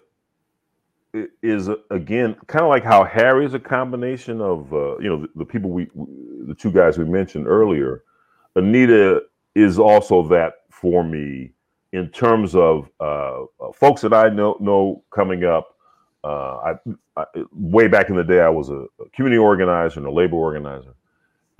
is 1.42 1.68
again 1.90 2.36
kind 2.46 2.64
of 2.64 2.68
like 2.68 2.84
how 2.84 3.02
Harry 3.04 3.44
is 3.44 3.54
a 3.54 3.58
combination 3.58 4.40
of 4.40 4.72
uh, 4.72 4.96
you 4.98 5.08
know 5.08 5.22
the, 5.22 5.28
the 5.36 5.44
people 5.44 5.70
we, 5.70 5.88
we- 5.94 6.06
the 6.46 6.54
two 6.54 6.70
guys 6.72 6.98
we 6.98 7.04
mentioned 7.04 7.46
earlier. 7.46 8.02
Anita 8.56 9.22
is 9.54 9.78
also 9.78 10.26
that 10.28 10.54
for 10.70 11.04
me 11.04 11.52
in 11.92 12.08
terms 12.08 12.54
of 12.54 12.88
uh, 13.00 13.42
uh, 13.42 13.72
folks 13.74 14.00
that 14.02 14.12
I 14.12 14.28
know 14.28 14.56
know 14.60 15.02
coming 15.10 15.44
up. 15.44 15.76
Uh, 16.22 16.56
I, 16.58 16.74
I 17.16 17.24
way 17.52 17.88
back 17.88 18.10
in 18.10 18.16
the 18.16 18.22
day, 18.24 18.40
I 18.40 18.48
was 18.50 18.68
a 18.68 18.84
community 19.14 19.38
organizer 19.38 20.00
and 20.00 20.06
a 20.06 20.10
labor 20.10 20.36
organizer, 20.36 20.94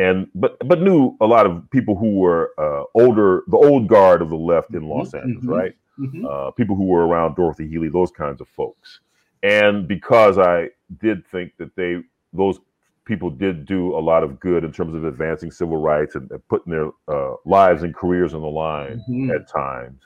and 0.00 0.26
but 0.34 0.56
but 0.66 0.80
knew 0.80 1.16
a 1.20 1.26
lot 1.26 1.46
of 1.46 1.68
people 1.70 1.94
who 1.96 2.10
were 2.24 2.52
uh, 2.58 2.84
older, 2.94 3.42
the 3.48 3.56
old 3.56 3.86
guard 3.88 4.22
of 4.22 4.30
the 4.30 4.36
left 4.52 4.74
in 4.74 4.82
Los 4.88 5.12
Mhm, 5.12 5.22
Angeles, 5.22 5.44
mhm. 5.44 5.56
right? 5.58 5.74
Mhm. 5.98 6.24
uh, 6.30 6.50
people 6.52 6.76
who 6.76 6.86
were 6.86 7.06
around 7.06 7.36
Dorothy 7.36 7.68
Healey, 7.68 7.90
those 7.90 8.10
kinds 8.10 8.40
of 8.40 8.48
folks. 8.48 9.00
And 9.42 9.86
because 9.86 10.38
I 10.38 10.70
did 11.06 11.26
think 11.26 11.52
that 11.58 11.74
they, 11.76 12.02
those 12.32 12.58
people 13.04 13.28
did 13.30 13.66
do 13.66 13.96
a 13.96 14.00
lot 14.10 14.22
of 14.22 14.40
good 14.40 14.64
in 14.64 14.72
terms 14.72 14.94
of 14.94 15.04
advancing 15.04 15.50
civil 15.50 15.76
rights 15.76 16.14
and, 16.14 16.30
and 16.30 16.46
putting 16.48 16.72
their 16.72 16.88
uh, 17.08 17.34
lives 17.44 17.82
and 17.82 17.94
careers 17.94 18.32
on 18.34 18.40
the 18.42 18.48
line 18.66 19.02
Mhm. 19.10 19.34
at 19.34 19.48
times, 19.48 20.00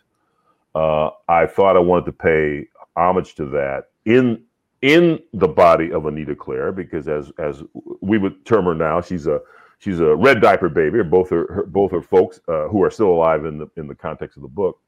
uh, 0.75 1.11
I 1.29 1.47
thought 1.47 1.77
I 1.77 1.81
wanted 1.81 2.07
to 2.07 2.13
pay 2.13 2.67
homage 2.97 3.35
to 3.37 3.45
that 3.47 3.91
in 4.05 4.43
in 4.83 5.19
the 5.33 5.49
body 5.49 5.93
of 5.93 6.05
Anita 6.07 6.35
Claire, 6.35 6.73
because 6.73 7.09
as 7.09 7.31
as 7.39 7.63
we 8.03 8.19
would 8.19 8.45
term 8.45 8.65
her 8.67 8.75
now, 8.75 9.01
she's 9.01 9.27
a 9.27 9.41
she's 9.85 10.00
a 10.00 10.17
red 10.17 10.43
diaper 10.43 10.71
baby. 10.71 11.00
Or 11.00 11.05
both 11.05 11.31
her, 11.31 11.47
her 11.55 11.64
both 11.67 11.93
her 11.93 12.03
folks 12.03 12.41
uh, 12.49 12.69
who 12.69 12.83
are 12.85 12.91
still 12.91 13.11
alive 13.11 13.47
in 13.47 13.59
the 13.59 13.69
in 13.76 13.88
the 13.88 13.97
context 13.97 14.38
of 14.38 14.43
the 14.43 14.49
book 14.49 14.81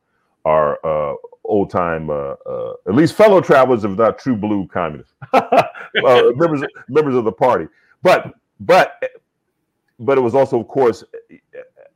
are 0.47 0.79
uh, 0.87 1.15
old 1.45 1.71
time, 1.71 2.11
uh, 2.11 2.35
uh, 2.47 2.75
at 2.88 2.95
least 2.97 3.15
fellow 3.15 3.41
travelers, 3.43 3.85
if 3.85 3.93
not 3.93 4.19
true 4.19 4.37
blue 4.37 4.69
communists, 4.69 5.15
members 5.95 6.65
members 6.88 7.17
of 7.17 7.25
the 7.25 7.33
party. 7.33 7.69
But 8.03 8.35
but 8.61 8.95
but 10.00 10.19
it 10.19 10.23
was 10.23 10.35
also, 10.35 10.61
of 10.61 10.69
course, 10.69 11.05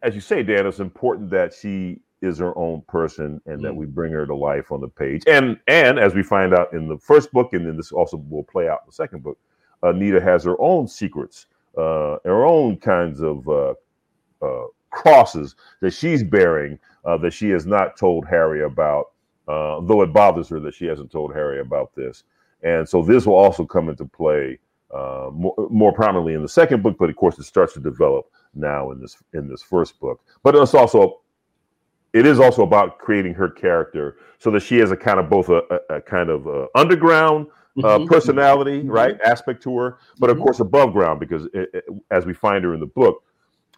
as 0.02 0.14
you 0.14 0.20
say, 0.22 0.42
Dan, 0.42 0.66
it's 0.66 0.80
important 0.80 1.30
that 1.30 1.54
she 1.54 2.00
is 2.22 2.38
her 2.38 2.56
own 2.58 2.82
person 2.88 3.40
and 3.46 3.64
that 3.64 3.72
Mm. 3.72 3.76
we 3.76 3.86
bring 3.86 4.12
her 4.12 4.26
to 4.26 4.34
life 4.36 4.72
on 4.72 4.80
the 4.82 4.88
page. 4.88 5.22
And 5.26 5.58
and 5.68 5.98
as 5.98 6.14
we 6.14 6.22
find 6.22 6.54
out 6.54 6.72
in 6.74 6.88
the 6.88 6.98
first 6.98 7.32
book, 7.32 7.54
and 7.54 7.66
then 7.66 7.76
this 7.76 7.92
also 7.92 8.18
will 8.28 8.44
play 8.44 8.68
out 8.68 8.80
in 8.82 8.86
the 8.88 8.92
second 8.92 9.22
book, 9.22 9.38
Anita 9.82 10.20
has 10.20 10.44
her 10.44 10.60
own 10.60 10.88
secrets, 10.88 11.46
uh, 11.76 12.16
her 12.24 12.44
own 12.44 12.76
kinds 12.76 13.20
of 13.20 13.48
uh, 13.48 13.74
uh, 14.42 14.66
crosses 14.90 15.54
that 15.80 15.92
she's 15.92 16.22
bearing 16.22 16.78
uh, 17.04 17.16
that 17.18 17.32
she 17.32 17.48
has 17.50 17.66
not 17.66 17.96
told 17.96 18.26
Harry 18.26 18.64
about, 18.64 19.12
uh, 19.48 19.80
though 19.80 20.02
it 20.02 20.12
bothers 20.12 20.48
her 20.48 20.60
that 20.60 20.74
she 20.74 20.86
hasn't 20.86 21.10
told 21.10 21.32
Harry 21.32 21.60
about 21.60 21.94
this. 21.94 22.24
And 22.62 22.88
so 22.88 23.02
this 23.02 23.26
will 23.26 23.34
also 23.34 23.64
come 23.64 23.88
into 23.88 24.04
play 24.04 24.58
uh, 24.92 25.30
more, 25.32 25.54
more 25.70 25.92
prominently 25.92 26.34
in 26.34 26.42
the 26.42 26.48
second 26.48 26.82
book, 26.82 26.96
but 26.98 27.08
of 27.08 27.16
course 27.16 27.38
it 27.38 27.44
starts 27.44 27.72
to 27.74 27.80
develop 27.80 28.26
now 28.54 28.90
in 28.90 29.00
this 29.00 29.16
in 29.32 29.48
this 29.48 29.62
first 29.62 30.00
book. 30.00 30.20
But 30.42 30.56
it's 30.56 30.74
also 30.74 31.20
it 32.12 32.26
is 32.26 32.40
also 32.40 32.62
about 32.62 32.98
creating 32.98 33.34
her 33.34 33.48
character 33.48 34.16
so 34.38 34.50
that 34.50 34.62
she 34.62 34.78
has 34.78 34.90
a 34.90 34.96
kind 34.96 35.20
of 35.20 35.30
both 35.30 35.48
a, 35.48 35.62
a, 35.70 35.96
a 35.96 36.00
kind 36.00 36.28
of 36.28 36.46
uh, 36.48 36.66
underground 36.74 37.46
uh, 37.78 37.98
Mhm. 37.98 38.08
personality, 38.08 38.82
Mhm. 38.82 38.90
right, 38.92 39.20
aspect 39.24 39.62
to 39.62 39.76
her, 39.78 39.98
but 40.18 40.28
of 40.30 40.38
Mhm. 40.38 40.42
course 40.42 40.60
above 40.60 40.92
ground 40.92 41.20
because 41.20 41.46
it, 41.46 41.70
it- 41.72 41.84
as 42.10 42.26
we 42.26 42.34
find 42.34 42.64
her 42.64 42.74
in 42.74 42.80
the 42.80 42.86
book, 42.86 43.22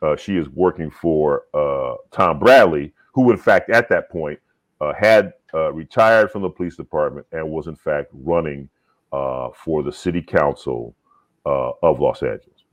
uh, 0.00 0.16
she 0.16 0.36
is 0.36 0.48
working 0.48 0.90
for 0.90 1.44
uh, 1.54 1.94
Tom 2.10 2.38
Bradley, 2.38 2.92
who 3.14 3.30
in 3.30 3.36
fact 3.36 3.70
at 3.70 3.88
that 3.88 4.10
point 4.10 4.38
uh, 4.80 4.92
had 4.94 5.32
uh, 5.54 5.72
retired 5.72 6.30
from 6.30 6.42
the 6.42 6.48
police 6.50 6.76
department 6.76 7.26
and 7.32 7.48
was 7.48 7.66
in 7.66 7.76
fact 7.76 8.10
running 8.12 8.68
uh, 9.12 9.50
for 9.54 9.82
the 9.82 9.92
city 9.92 10.22
council 10.22 10.94
uh, 11.44 11.70
of 11.82 12.00
Los 12.00 12.22
Angeles. 12.22 12.64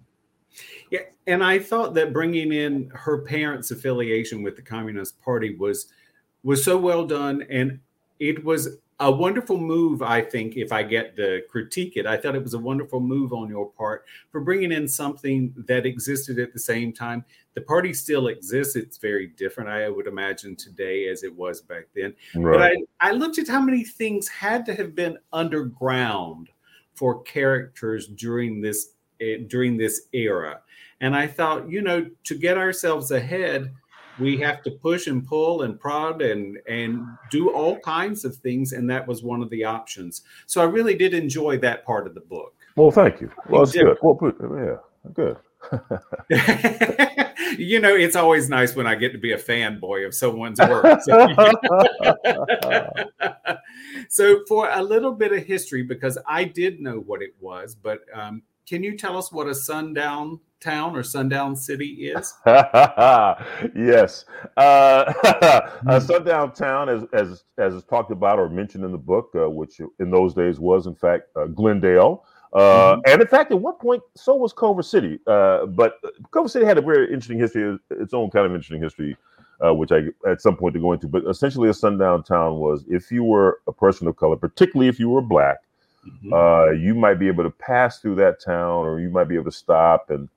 Yeah, 0.90 1.02
and 1.28 1.44
I 1.44 1.60
thought 1.60 1.94
that 1.96 2.14
bringing 2.14 2.54
in 2.54 2.90
her 2.94 3.20
parents' 3.22 3.72
affiliation 3.72 4.42
with 4.42 4.56
the 4.56 4.62
Communist 4.62 5.22
Party 5.22 5.56
was 5.56 5.92
was 6.44 6.64
so 6.64 6.78
well 6.78 7.06
done, 7.06 7.42
and 7.50 7.80
it 8.20 8.44
was 8.46 8.80
a 9.00 9.10
wonderful 9.10 9.58
move. 9.58 10.02
I 10.02 10.22
think, 10.22 10.58
if 10.58 10.72
I 10.72 10.84
get 10.84 11.16
to 11.16 11.42
critique 11.50 11.94
it, 11.96 12.06
I 12.06 12.18
thought 12.18 12.36
it 12.36 12.44
was 12.44 12.54
a 12.54 12.60
wonderful 12.60 13.00
move 13.00 13.32
on 13.32 13.50
your 13.50 13.70
part 13.72 14.06
for 14.32 14.42
bringing 14.42 14.72
in 14.72 14.88
something 14.88 15.54
that 15.68 15.86
existed 15.86 16.38
at 16.40 16.54
the 16.54 16.60
same 16.60 16.92
time. 16.92 17.24
The 17.54 17.62
party 17.62 17.94
still 17.94 18.28
exists; 18.28 18.76
it's 18.76 18.98
very 18.98 19.28
different, 19.28 19.70
I 19.70 19.90
would 19.90 20.08
imagine, 20.08 20.56
today 20.56 21.08
as 21.08 21.24
it 21.24 21.34
was 21.34 21.62
back 21.62 21.86
then. 21.96 22.14
But 22.34 22.62
I, 22.62 22.76
I 23.00 23.12
looked 23.12 23.38
at 23.38 23.48
how 23.48 23.62
many 23.62 23.84
things 23.84 24.28
had 24.28 24.66
to 24.66 24.74
have 24.76 24.96
been 24.96 25.18
underground 25.32 26.50
for 26.94 27.24
characters 27.24 28.08
during 28.08 28.62
this 28.62 28.92
eh, 29.22 29.38
during 29.48 29.78
this 29.78 30.08
era, 30.12 30.60
and 31.00 31.16
I 31.16 31.28
thought, 31.28 31.70
you 31.70 31.82
know, 31.82 32.10
to 32.26 32.36
get 32.36 32.58
ourselves 32.58 33.12
ahead, 33.12 33.74
we 34.20 34.38
have 34.38 34.62
to 34.64 34.72
push 34.72 35.08
and 35.08 35.26
pull 35.26 35.64
and 35.64 35.80
prod 35.80 36.22
and 36.22 36.60
and 36.68 37.06
do 37.32 37.52
all 37.52 37.80
kinds 37.80 38.26
of 38.26 38.36
things, 38.36 38.74
and 38.74 38.90
that 38.90 39.08
was 39.08 39.24
one 39.24 39.42
of 39.42 39.50
the 39.50 39.64
options. 39.64 40.22
So 40.46 40.62
I 40.62 40.66
really 40.66 40.96
did 40.96 41.14
enjoy 41.14 41.58
that 41.60 41.86
part 41.86 42.08
of 42.08 42.14
the 42.14 42.22
book. 42.22 42.54
well, 42.76 42.92
thank 42.92 43.22
you. 43.22 43.32
Well, 43.48 43.64
it's 43.64 43.74
good. 43.74 43.98
Well, 44.02 44.34
yeah, 44.56 44.78
good. 45.14 45.38
you 47.58 47.80
know, 47.80 47.96
it's 47.96 48.16
always 48.16 48.50
nice 48.50 48.76
when 48.76 48.88
I 48.88 48.96
get 48.96 49.12
to 49.12 49.18
be 49.18 49.34
a 49.34 49.38
fanboy 49.38 50.06
of 50.06 50.14
someone's 50.14 50.60
work. 50.60 51.02
So, 51.10 51.28
so 54.10 54.46
for 54.48 54.70
a 54.72 54.82
little 54.82 55.12
bit 55.12 55.32
of 55.34 55.44
history, 55.44 55.84
because 55.84 56.18
I 56.28 56.44
did 56.46 56.80
know 56.80 57.00
what 57.00 57.22
it 57.22 57.36
was, 57.40 57.76
but 57.76 58.02
um, 58.14 58.42
can 58.70 58.84
you 58.84 58.96
tell 58.96 59.18
us 59.18 59.32
what 59.32 59.48
a 59.48 59.56
sundown 59.56 60.40
town 60.62 60.96
or 60.96 61.02
sundown 61.02 61.56
city 61.56 62.12
is? 62.12 62.34
yes. 62.46 64.26
Uh, 64.56 64.60
uh, 65.88 66.00
Sundown 66.00 66.54
Town, 66.54 66.88
as, 66.88 67.04
as 67.12 67.44
as 67.58 67.74
is 67.74 67.84
talked 67.86 68.12
about 68.12 68.38
or 68.38 68.48
mentioned 68.48 68.84
in 68.86 68.92
the 68.92 68.98
book, 68.98 69.32
uh, 69.36 69.50
which 69.50 69.80
in 70.00 70.12
those 70.12 70.36
days 70.36 70.60
was 70.60 70.86
in 70.86 70.94
fact 70.94 71.30
uh, 71.36 71.46
Glendale, 71.46 72.24
uh, 72.54 72.98
and 73.08 73.22
in 73.22 73.28
fact 73.28 73.52
at 73.52 73.60
one 73.60 73.76
point 73.76 74.04
so 74.16 74.36
was 74.36 74.54
Culver 74.54 74.84
City. 74.84 75.20
Uh, 75.26 75.66
but 75.66 75.96
Culver 76.32 76.50
City 76.50 76.66
had 76.66 76.78
a 76.78 76.82
very 76.82 77.08
interesting 77.08 77.40
history, 77.40 77.76
its 77.90 78.14
own 78.14 78.30
kind 78.30 78.46
of 78.46 78.52
interesting 78.52 78.82
history, 78.82 79.18
uh, 79.66 79.74
which 79.74 79.92
I 79.92 80.02
at 80.30 80.42
some 80.42 80.56
point 80.56 80.76
to 80.76 80.80
go 80.80 80.94
into. 80.94 81.08
But 81.08 81.26
essentially, 81.28 81.70
a 81.70 81.74
sundown 81.74 82.24
town 82.24 82.58
was 82.58 82.86
if 82.88 83.12
you 83.12 83.24
were 83.24 83.62
a 83.66 83.72
person 83.72 84.08
of 84.08 84.16
color, 84.18 84.36
particularly 84.36 84.90
if 84.90 85.00
you 85.00 85.10
were 85.10 85.22
black, 85.22 85.58
Mhm. 86.06 86.32
uh, 86.34 86.72
you 86.72 86.94
might 86.96 87.16
be 87.20 87.28
able 87.28 87.44
to 87.44 87.50
pass 87.50 88.00
through 88.00 88.16
that 88.16 88.40
town, 88.44 88.86
or 88.86 89.00
you 89.00 89.10
might 89.10 89.28
be 89.28 89.36
able 89.36 89.46
to 89.52 89.58
stop 89.58 90.10
and, 90.10 90.30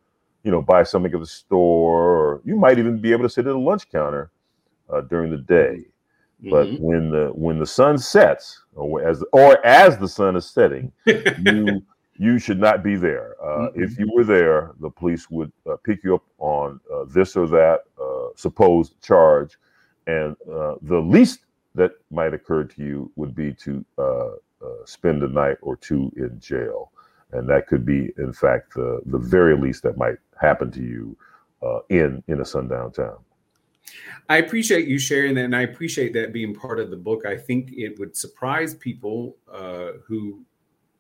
you 0.43 0.51
know, 0.51 0.63
buy 0.63 0.83
something 0.83 1.13
at 1.13 1.21
the 1.21 1.27
store, 1.27 2.17
or 2.17 2.41
you 2.45 2.57
might 2.57 2.79
even 2.79 3.01
be 3.01 3.13
able 3.13 3.23
to 3.25 3.29
sit 3.29 3.47
at 3.47 3.55
a 3.55 3.59
lunch 3.59 3.89
counter 3.91 4.31
uh, 4.91 5.01
during 5.03 5.31
the 5.31 5.39
day. 5.39 5.85
But 6.51 6.67
Mhm. 6.69 6.81
when 6.81 7.11
the 7.11 7.29
when 7.35 7.59
the 7.59 7.67
sun 7.67 7.99
sets, 7.99 8.63
or 8.75 9.03
as 9.07 9.23
or 9.33 9.65
as 9.65 9.97
the 9.99 10.09
sun 10.09 10.35
is 10.37 10.49
setting, 10.51 10.91
you 11.39 11.83
you 12.19 12.39
should 12.39 12.59
not 12.59 12.83
be 12.83 12.97
there. 12.97 13.37
Uh, 13.43 13.69
If 13.75 13.99
you 13.99 14.11
were 14.15 14.25
there, 14.25 14.73
the 14.81 14.91
police 14.91 15.31
would 15.31 15.53
uh, 15.71 15.77
pick 15.85 16.03
you 16.05 16.17
up 16.17 16.25
on 16.39 16.81
uh, 16.93 17.05
this 17.05 17.37
or 17.37 17.47
that 17.49 17.85
uh, 18.01 18.29
supposed 18.35 19.01
charge, 19.03 19.57
and 20.07 20.37
uh, 20.53 20.75
the 20.83 20.99
least 21.01 21.41
that 21.75 21.93
might 22.11 22.35
occur 22.35 22.65
to 22.65 22.83
you 22.83 23.11
would 23.17 23.35
be 23.35 23.53
to 23.55 23.85
uh, 24.65 24.85
spend 24.85 25.23
a 25.23 25.29
night 25.29 25.57
or 25.63 25.77
two 25.77 26.13
in 26.17 26.39
jail, 26.41 26.93
and 27.33 27.49
that 27.49 27.67
could 27.67 27.85
be, 27.85 28.11
in 28.19 28.33
fact, 28.33 28.75
the 28.75 29.01
the 29.07 29.19
very 29.19 29.57
least 29.57 29.83
that 29.83 29.97
might 29.97 30.17
happen 30.41 30.71
to 30.73 30.81
you 30.83 31.17
uh, 31.63 31.81
in 31.89 32.23
in 32.29 32.41
a 32.41 32.45
sundown 32.45 32.93
town. 32.93 33.19
I 34.29 34.39
appreciate 34.39 34.87
you 34.89 34.99
sharing 34.99 35.35
that, 35.35 35.45
and 35.45 35.57
I 35.57 35.63
appreciate 35.63 36.13
that 36.15 36.33
being 36.33 36.55
part 36.55 36.79
of 36.81 36.91
the 36.91 36.97
book. 36.97 37.27
I 37.27 37.37
think 37.37 37.71
it 37.73 37.99
would 37.99 38.17
surprise 38.17 38.75
people 38.75 39.37
uh, 39.53 39.93
who 40.07 40.43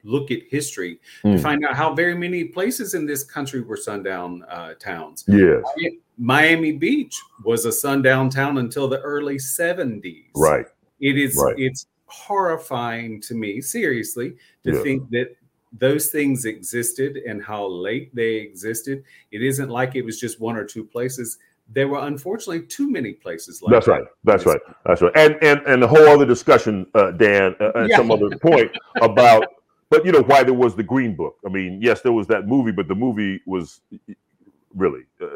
look 0.04 0.30
at 0.32 0.40
history 0.50 0.98
to 1.22 1.28
Mm. 1.28 1.40
find 1.42 1.64
out 1.64 1.76
how 1.76 1.94
very 1.94 2.16
many 2.16 2.44
places 2.44 2.94
in 2.94 3.06
this 3.06 3.22
country 3.22 3.60
were 3.60 3.76
sundown 3.76 4.42
uh, 4.48 4.74
towns. 4.74 5.24
Yes, 5.28 5.62
Miami 6.18 6.72
Beach 6.72 7.16
was 7.44 7.64
a 7.66 7.72
sundown 7.72 8.28
town 8.28 8.58
until 8.58 8.88
the 8.88 9.00
early 9.00 9.36
70s. 9.38 10.32
right. 10.34 10.66
It 11.00 11.16
is 11.18 11.36
Right. 11.36 11.54
it's 11.56 11.86
horrifying 12.12 13.20
to 13.22 13.34
me, 13.34 13.60
seriously, 13.60 14.34
to 14.64 14.72
Yeah. 14.72 14.82
think 14.82 15.10
that 15.10 15.36
those 15.78 16.08
things 16.08 16.44
existed 16.44 17.16
and 17.16 17.42
how 17.42 17.66
late 17.66 18.14
they 18.14 18.34
existed. 18.34 19.02
It 19.30 19.42
isn't 19.42 19.70
like 19.70 19.94
it 19.96 20.02
was 20.04 20.20
just 20.20 20.38
one 20.40 20.56
or 20.56 20.64
two 20.64 20.84
places. 20.84 21.38
There 21.72 21.88
were 21.88 22.00
unfortunately 22.06 22.66
too 22.66 22.90
many 22.90 23.14
places 23.14 23.62
like 23.62 23.72
That's 23.72 23.86
that. 23.86 23.92
right. 23.92 24.04
That's 24.24 24.44
right. 24.44 24.60
That's 24.84 25.00
right. 25.00 25.12
And 25.16 25.38
and 25.42 25.60
and 25.66 25.82
the 25.82 25.88
whole 25.88 26.06
other 26.08 26.26
discussion, 26.26 26.86
uh, 26.94 27.12
Dan, 27.12 27.56
uh, 27.58 27.72
at 27.74 27.88
Yeah. 27.88 27.96
some 27.96 28.10
other 28.10 28.36
point 28.36 28.70
about, 29.00 29.46
but 29.88 30.04
you 30.04 30.12
know 30.12 30.22
why 30.22 30.42
there 30.42 30.52
was 30.54 30.76
the 30.76 30.82
Green 30.82 31.16
Book. 31.16 31.36
I 31.46 31.48
mean, 31.48 31.80
yes, 31.80 32.02
there 32.02 32.12
was 32.12 32.26
that 32.26 32.46
movie, 32.46 32.72
but 32.72 32.88
the 32.88 32.94
movie 32.94 33.40
was 33.46 33.80
really 34.74 35.04
uh, 35.22 35.26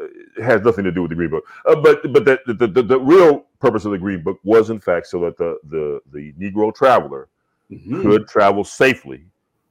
has 0.43 0.61
nothing 0.61 0.83
to 0.83 0.91
do 0.91 1.01
with 1.01 1.09
the 1.09 1.15
Green 1.15 1.31
Book. 1.31 1.45
Uh, 1.65 1.75
but 1.81 2.03
but 2.13 2.25
the, 2.25 2.39
the 2.45 2.67
the 2.67 2.83
the 2.83 2.99
real 2.99 3.46
purpose 3.59 3.85
of 3.85 3.91
the 3.91 3.97
Green 3.97 4.23
Book 4.23 4.39
was 4.43 4.69
in 4.69 4.79
fact 4.79 5.07
so 5.07 5.19
that 5.21 5.37
the 5.37 5.57
the 5.69 5.99
the 6.11 6.33
Negro 6.33 6.73
traveler 6.73 7.27
Mhm. 7.71 8.01
could 8.01 8.27
travel 8.27 8.63
safely 8.63 9.25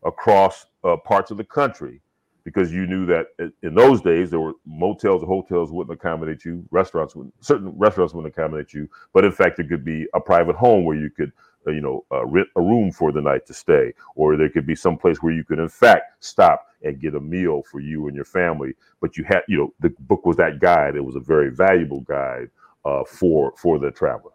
across 0.05 0.67
uh, 0.85 0.97
parts 0.99 1.31
of 1.31 1.37
the 1.39 1.45
country 1.45 2.01
because 2.45 2.73
you 2.73 2.87
knew 2.87 3.07
that 3.07 3.29
in 3.63 3.75
those 3.75 4.01
days 4.03 4.31
there 4.31 4.39
were 4.41 4.53
motels 4.67 5.23
or 5.23 5.27
hotels 5.27 5.73
wouldn't 5.73 5.99
accommodate 5.99 6.45
you 6.45 6.65
restaurants 6.71 7.17
wouldn't 7.17 7.35
certain 7.41 7.71
restaurants 7.77 8.15
wouldn't 8.15 8.33
accommodate 8.33 8.73
you 8.73 8.89
but 9.13 9.25
in 9.25 9.33
fact 9.33 9.59
it 9.59 9.69
could 9.69 9.85
be 9.85 10.07
a 10.15 10.21
private 10.21 10.55
home 10.55 10.85
where 10.85 10.97
you 10.97 11.11
could 11.11 11.33
uh, 11.67 11.71
you 11.73 11.81
know 11.81 12.05
uh, 12.13 12.25
rent 12.27 12.47
a 12.57 12.61
room 12.61 12.93
for 12.93 13.11
the 13.11 13.21
night 13.21 13.45
to 13.47 13.55
stay 13.55 13.93
or 14.15 14.37
there 14.37 14.49
could 14.51 14.67
be 14.67 14.77
some 14.77 14.97
place 14.97 15.17
where 15.23 15.33
you 15.33 15.43
could 15.43 15.59
in 15.59 15.69
fact 15.69 16.23
stop 16.25 16.67
and 16.83 17.01
get 17.01 17.15
a 17.17 17.21
meal 17.21 17.63
for 17.63 17.81
you 17.81 18.07
and 18.07 18.15
your 18.15 18.25
family 18.25 18.75
but 19.01 19.17
you 19.17 19.25
had 19.25 19.41
you 19.49 19.57
know 19.59 19.75
the 19.81 19.89
book 20.01 20.25
was 20.25 20.37
that 20.37 20.61
guide 20.61 20.95
it 20.95 21.05
was 21.05 21.17
a 21.17 21.21
very 21.21 21.51
valuable 21.51 22.01
guide 22.03 22.49
uh, 22.87 23.05
for 23.05 23.53
for 23.57 23.79
the 23.79 23.91
traveler 23.91 24.31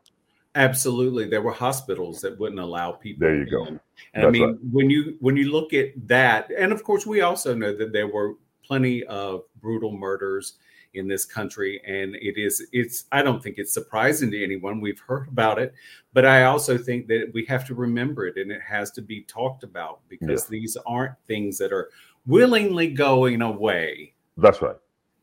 Absolutely, 0.56 1.30
there 1.30 1.42
were 1.42 1.54
hospitals 1.54 2.20
that 2.22 2.38
wouldn't 2.38 2.60
allow 2.60 2.92
people. 2.92 3.26
There 3.26 3.38
you 3.38 3.50
go. 3.50 3.66
in. 3.68 3.80
And 4.14 4.26
I 4.26 4.30
mean, 4.30 4.44
right. 4.44 4.58
when 4.72 4.90
you 4.90 5.16
when 5.22 5.38
you 5.38 5.50
look 5.50 5.74
at 5.74 5.92
that, 6.08 6.52
and 6.58 6.74
of 6.74 6.84
course, 6.84 7.06
we 7.06 7.22
also 7.22 7.56
know 7.56 7.76
that 7.78 7.94
there 7.94 8.08
were 8.08 8.34
plenty 8.62 9.04
of 9.06 9.44
brutal 9.62 9.94
murders 9.94 10.56
in 10.94 11.08
this 11.08 11.24
country, 11.24 11.82
and 11.88 12.16
it 12.16 12.38
is 12.38 12.68
it's. 12.74 13.06
I 13.14 13.22
don't 13.22 13.42
think 13.42 13.60
it's 13.60 13.74
surprising 13.74 14.30
to 14.32 14.44
anyone. 14.44 14.82
We've 14.82 15.00
heard 15.00 15.30
about 15.30 15.58
it, 15.58 15.74
but 16.12 16.26
I 16.26 16.44
also 16.44 16.78
think 16.78 17.08
that 17.08 17.32
we 17.34 17.46
have 17.46 17.66
to 17.68 17.74
remember 17.74 18.28
it, 18.28 18.36
and 18.36 18.52
it 18.52 18.62
has 18.62 18.92
to 18.92 19.02
be 19.02 19.22
talked 19.22 19.64
about 19.64 20.02
because 20.10 20.48
these 20.48 20.76
aren't 20.86 21.16
things 21.28 21.58
that 21.60 21.72
are 21.72 21.92
willingly 22.26 22.90
going 22.90 23.42
away. 23.42 24.14
that's 24.38 24.62
right 24.62 24.76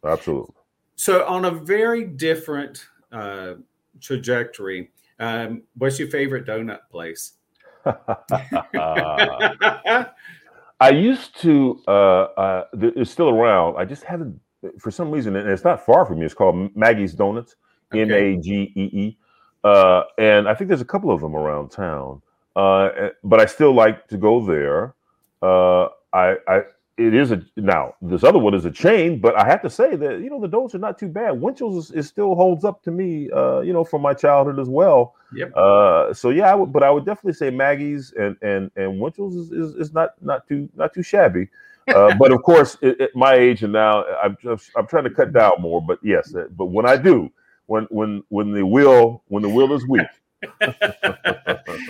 absolutely 0.05 0.55
So, 0.97 1.27
on 1.27 1.45
a 1.45 1.51
very 1.51 2.05
different 2.05 2.87
uh, 3.13 3.55
trajectory, 4.01 4.91
um, 5.19 5.63
what's 5.77 5.99
your 5.99 6.09
favorite 6.09 6.47
donut 6.47 6.81
place? 6.91 7.33
I 10.81 10.91
used 10.91 11.41
to. 11.41 11.81
Uh, 11.89 11.91
uh, 11.91 12.65
it's 12.75 13.11
still 13.11 13.31
around. 13.31 13.77
I 13.77 13.85
just 13.85 14.05
haven't, 14.05 14.39
for 14.79 14.91
some 14.91 15.11
reason, 15.11 15.37
and 15.37 15.49
it's 15.49 15.65
not 15.65 15.85
far 15.85 16.07
from 16.07 16.21
me. 16.21 16.27
It's 16.27 16.35
called 16.35 16.75
Magee's 16.75 17.15
Donuts, 17.15 17.57
M 17.93 18.13
A 18.13 18.37
G 18.37 18.73
E 18.75 18.83
E, 18.93 19.17
Uh, 19.65 20.03
and 20.19 20.49
I 20.49 20.55
think 20.55 20.69
there's 20.69 20.81
a 20.81 20.87
couple 20.87 21.11
of 21.11 21.21
them 21.21 21.35
around 21.35 21.71
town. 21.71 22.23
Uh, 22.55 22.85
eh, 22.97 23.09
but 23.25 23.41
I 23.41 23.47
still 23.47 23.73
like 23.73 24.07
to 24.09 24.17
go 24.17 24.45
there. 24.45 24.95
Uh, 25.43 25.89
I, 26.13 26.37
I, 26.49 26.63
it 26.99 27.15
is 27.15 27.31
a 27.31 27.43
now. 27.57 27.95
This 28.03 28.25
other 28.25 28.39
one 28.39 28.55
is 28.55 28.65
a 28.65 28.71
chain, 28.71 29.21
but 29.21 29.37
I 29.37 29.47
have 29.47 29.63
to 29.63 29.71
say 29.71 29.95
that 29.95 30.21
you 30.21 30.29
know 30.29 30.41
the 30.41 30.49
donuts 30.49 30.75
are 30.75 30.79
not 30.79 30.99
too 30.99 31.09
bad. 31.09 31.41
Winchell's 31.41 31.91
is, 31.91 31.91
is 31.93 32.09
still 32.09 32.35
holds 32.35 32.65
up 32.65 32.83
to 32.83 32.91
me. 32.91 33.31
Uh, 33.31 33.61
you 33.61 33.73
know, 33.73 33.85
from 33.85 34.03
my 34.03 34.13
childhood 34.13 34.59
as 34.59 34.69
well. 34.69 35.15
Yep. 35.33 35.53
Uh, 35.57 36.13
so 36.13 36.31
yeah, 36.31 36.51
I 36.51 36.55
would, 36.55 36.73
but 36.73 36.83
I 36.83 36.91
would 36.91 37.07
definitely 37.07 37.35
say 37.35 37.51
Magee's 37.51 38.13
and 38.19 38.37
and 38.43 38.71
and 38.77 39.01
Winchell's 39.01 39.37
is, 39.37 39.53
is, 39.53 39.75
is 39.77 39.93
not 39.93 40.11
not 40.21 40.47
too 40.49 40.69
not 40.75 40.93
too 40.93 41.03
shabby. 41.03 41.49
Uh, 41.87 42.15
but 42.19 42.33
of 42.33 42.43
course, 42.43 42.77
at, 42.83 43.01
at 43.01 43.15
my 43.15 43.35
age 43.35 43.63
and 43.63 43.73
now, 43.73 44.05
I'm 44.23 44.37
just, 44.43 44.71
I'm 44.77 44.87
trying 44.87 45.05
to 45.05 45.11
cut 45.11 45.33
down 45.33 45.53
more. 45.61 45.81
But 45.81 46.01
yes, 46.03 46.35
uh, 46.35 46.47
but 46.51 46.67
when 46.67 46.85
I 46.85 46.97
do, 46.97 47.31
when 47.67 47.85
when 47.91 48.25
when 48.29 48.53
the 48.53 48.67
will 48.67 49.23
when 49.29 49.43
the 49.43 49.49
will 49.49 49.73
is 49.73 49.87
weak. 49.87 50.07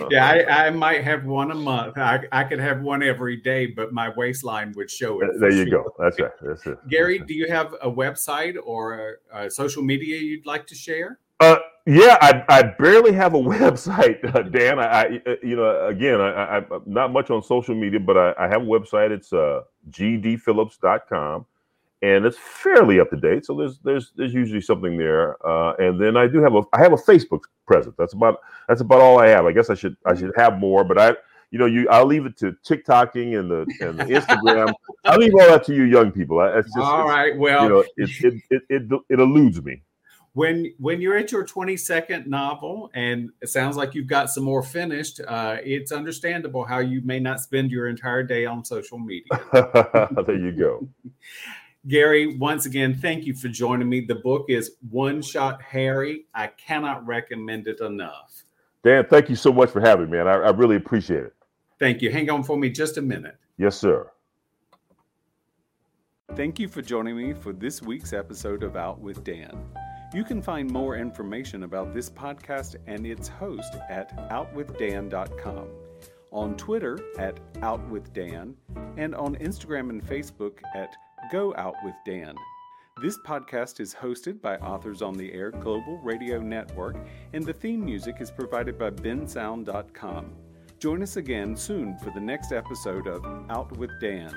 yeah, 0.09 0.25
I, 0.25 0.67
I 0.67 0.69
might 0.71 1.03
have 1.03 1.25
one 1.25 1.51
a 1.51 1.55
month. 1.55 1.97
I, 1.97 2.21
I 2.31 2.43
could 2.43 2.59
have 2.59 2.81
one 2.81 3.03
every 3.03 3.37
day, 3.37 3.67
but 3.67 3.93
my 3.93 4.09
waistline 4.15 4.73
would 4.75 4.89
show 4.89 5.21
it. 5.21 5.39
there 5.39 5.51
you 5.51 5.69
sure. 5.69 5.83
go. 5.83 5.93
That's 5.99 6.19
right. 6.19 6.31
That's 6.41 6.65
it. 6.65 6.77
Gary, 6.89 7.19
do 7.19 7.33
you 7.33 7.47
have 7.47 7.73
a 7.81 7.89
website 7.89 8.55
or 8.63 9.17
a, 9.33 9.45
a 9.45 9.51
social 9.51 9.83
media 9.83 10.17
you'd 10.17 10.45
like 10.45 10.65
to 10.67 10.75
share? 10.75 11.19
it. 11.41 11.59
Yeah, 11.89 12.17
I, 12.21 12.43
I 12.49 12.61
barely 12.77 13.13
have 13.13 13.33
a 13.33 13.37
website, 13.39 14.23
uh, 14.35 14.43
Dan. 14.43 14.77
I, 14.77 14.83
I 14.83 15.05
uh, 15.25 15.35
you 15.41 15.55
know 15.55 15.87
again 15.87 16.21
I, 16.21 16.29
I, 16.29 16.57
I'm 16.57 16.83
not 16.85 17.11
much 17.11 17.31
on 17.31 17.41
social 17.41 17.73
media, 17.73 17.99
but 17.99 18.15
I, 18.15 18.33
I 18.37 18.47
have 18.47 18.61
a 18.61 18.65
website. 18.65 19.09
It's 19.09 19.33
uh, 19.33 19.61
gdphillips.com, 19.89 21.45
and 22.01 22.25
it's 22.25 22.37
fairly 22.37 22.99
up 22.99 23.09
to 23.09 23.17
date. 23.17 23.45
So 23.45 23.55
there's 23.55 23.79
there's 23.79 24.11
there's 24.15 24.33
usually 24.33 24.61
something 24.61 24.97
there. 24.97 25.35
Uh, 25.45 25.73
and 25.79 25.99
then 25.99 26.15
I 26.17 26.27
do 26.27 26.41
have 26.41 26.55
a 26.55 26.61
I 26.73 26.79
have 26.79 26.93
a 26.93 26.97
Facebook 26.97 27.41
presence. 27.65 27.95
That's 27.97 28.13
about 28.13 28.39
that's 28.67 28.81
about 28.81 29.01
all 29.01 29.19
I 29.19 29.27
have. 29.27 29.45
I 29.45 29.51
guess 29.51 29.69
I 29.69 29.75
should 29.75 29.95
I 30.05 30.15
should 30.15 30.31
have 30.37 30.59
more, 30.59 30.83
but 30.83 30.97
I 30.97 31.15
you 31.51 31.59
know 31.59 31.65
you 31.65 31.87
I'll 31.89 32.05
leave 32.05 32.25
it 32.25 32.37
to 32.37 32.53
TikToking 32.65 33.37
and 33.39 33.49
the 33.51 33.65
and 33.87 33.99
the 33.99 34.05
Instagram. 34.05 34.73
I'll 35.05 35.17
leave 35.19 35.33
all 35.33 35.47
that 35.47 35.65
to 35.65 35.75
you 35.75 35.83
young 35.83 36.11
people. 36.11 36.39
I- 36.39 36.57
It's 36.59 36.67
just 36.73 36.77
All 36.85 37.01
it's, 37.01 37.09
right. 37.09 37.37
Well, 37.37 37.63
you 37.63 37.69
know 37.69 37.79
it 37.79 38.09
it, 38.23 38.43
it 38.49 38.63
it 38.69 39.01
it 39.09 39.19
eludes 39.19 39.61
me. 39.63 39.81
when 40.33 40.71
when 40.77 41.01
you're 41.01 41.17
at 41.17 41.31
your 41.31 41.43
22nd 41.43 42.27
novel 42.27 42.91
and 42.93 43.31
it 43.41 43.49
sounds 43.49 43.75
like 43.75 43.95
you've 43.95 44.07
got 44.07 44.29
some 44.29 44.43
more 44.43 44.61
finished 44.61 45.19
uh, 45.27 45.57
it's 45.63 45.91
understandable 45.91 46.63
how 46.63 46.77
you 46.77 47.01
may 47.03 47.19
not 47.19 47.39
spend 47.41 47.71
your 47.71 47.87
entire 47.87 48.21
day 48.21 48.45
on 48.45 48.63
social 48.63 48.99
media 48.99 49.27
there 50.27 50.37
you 50.37 50.51
go. 50.51 50.87
gary 51.87 52.37
once 52.37 52.65
again 52.65 52.93
thank 52.93 53.25
you 53.25 53.33
for 53.33 53.47
joining 53.47 53.87
me 53.87 54.01
the 54.01 54.15
book 54.15 54.45
is 54.49 54.71
one 54.89 55.21
shot 55.21 55.61
harry 55.61 56.25
i 56.35 56.47
cannot 56.47 57.05
recommend 57.07 57.67
it 57.67 57.79
enough 57.81 58.43
Dan, 58.81 59.05
thank 59.09 59.29
you 59.29 59.35
so 59.35 59.51
much 59.51 59.71
for 59.71 59.81
having 59.81 60.09
me, 60.09 60.19
and 60.19 60.29
I, 60.29 60.35
I 60.35 60.49
really 60.51 60.77
appreciate 60.77 61.23
it. 61.23 61.33
thank 61.79 62.01
you 62.01 62.11
hang 62.11 62.29
on 62.29 62.43
for 62.43 62.57
me 62.57 62.69
just 62.69 62.97
a 62.97 63.01
minute 63.01 63.37
Yes, 63.59 63.77
sir. 63.77 64.09
Thank 66.33 66.59
you 66.59 66.69
for 66.69 66.81
joining 66.81 67.17
me 67.17 67.33
for 67.33 67.51
this 67.51 67.81
week's 67.81 68.13
episode 68.13 68.63
of 68.63 68.77
Out 68.77 69.01
with 69.01 69.25
Dan. 69.25 69.51
You 70.13 70.23
can 70.23 70.41
find 70.41 70.71
more 70.71 70.95
information 70.95 71.63
about 71.63 71.93
this 71.93 72.09
podcast 72.09 72.77
and 72.87 73.05
its 73.05 73.27
host 73.27 73.75
at 73.89 74.17
outwithdan.com, 74.29 75.67
on 76.31 76.55
Twitter 76.55 76.99
at 77.17 77.37
outwithdan, 77.55 78.53
and 78.95 79.13
on 79.13 79.35
Instagram 79.35 79.89
and 79.89 80.01
Facebook 80.01 80.59
at 80.73 80.95
Go 81.31 81.53
Out 81.57 81.75
with 81.83 81.95
Dan. 82.05 82.35
This 83.01 83.17
podcast 83.25 83.79
is 83.79 83.95
hosted 83.95 84.41
by 84.41 84.57
Authors 84.57 85.01
on 85.01 85.13
the 85.13 85.31
Air 85.31 85.51
Global 85.51 85.97
Radio 85.99 86.41
Network, 86.41 86.97
and 87.33 87.45
the 87.45 87.53
theme 87.53 87.83
music 87.83 88.17
is 88.19 88.29
provided 88.29 88.77
by 88.77 88.89
bensound.com. 88.89 90.35
Join 90.79 91.03
us 91.03 91.17
again 91.17 91.55
soon 91.55 91.97
for 91.99 92.11
the 92.11 92.19
next 92.19 92.51
episode 92.51 93.07
of 93.07 93.23
Out 93.49 93.77
with 93.77 93.91
Dan. 94.01 94.33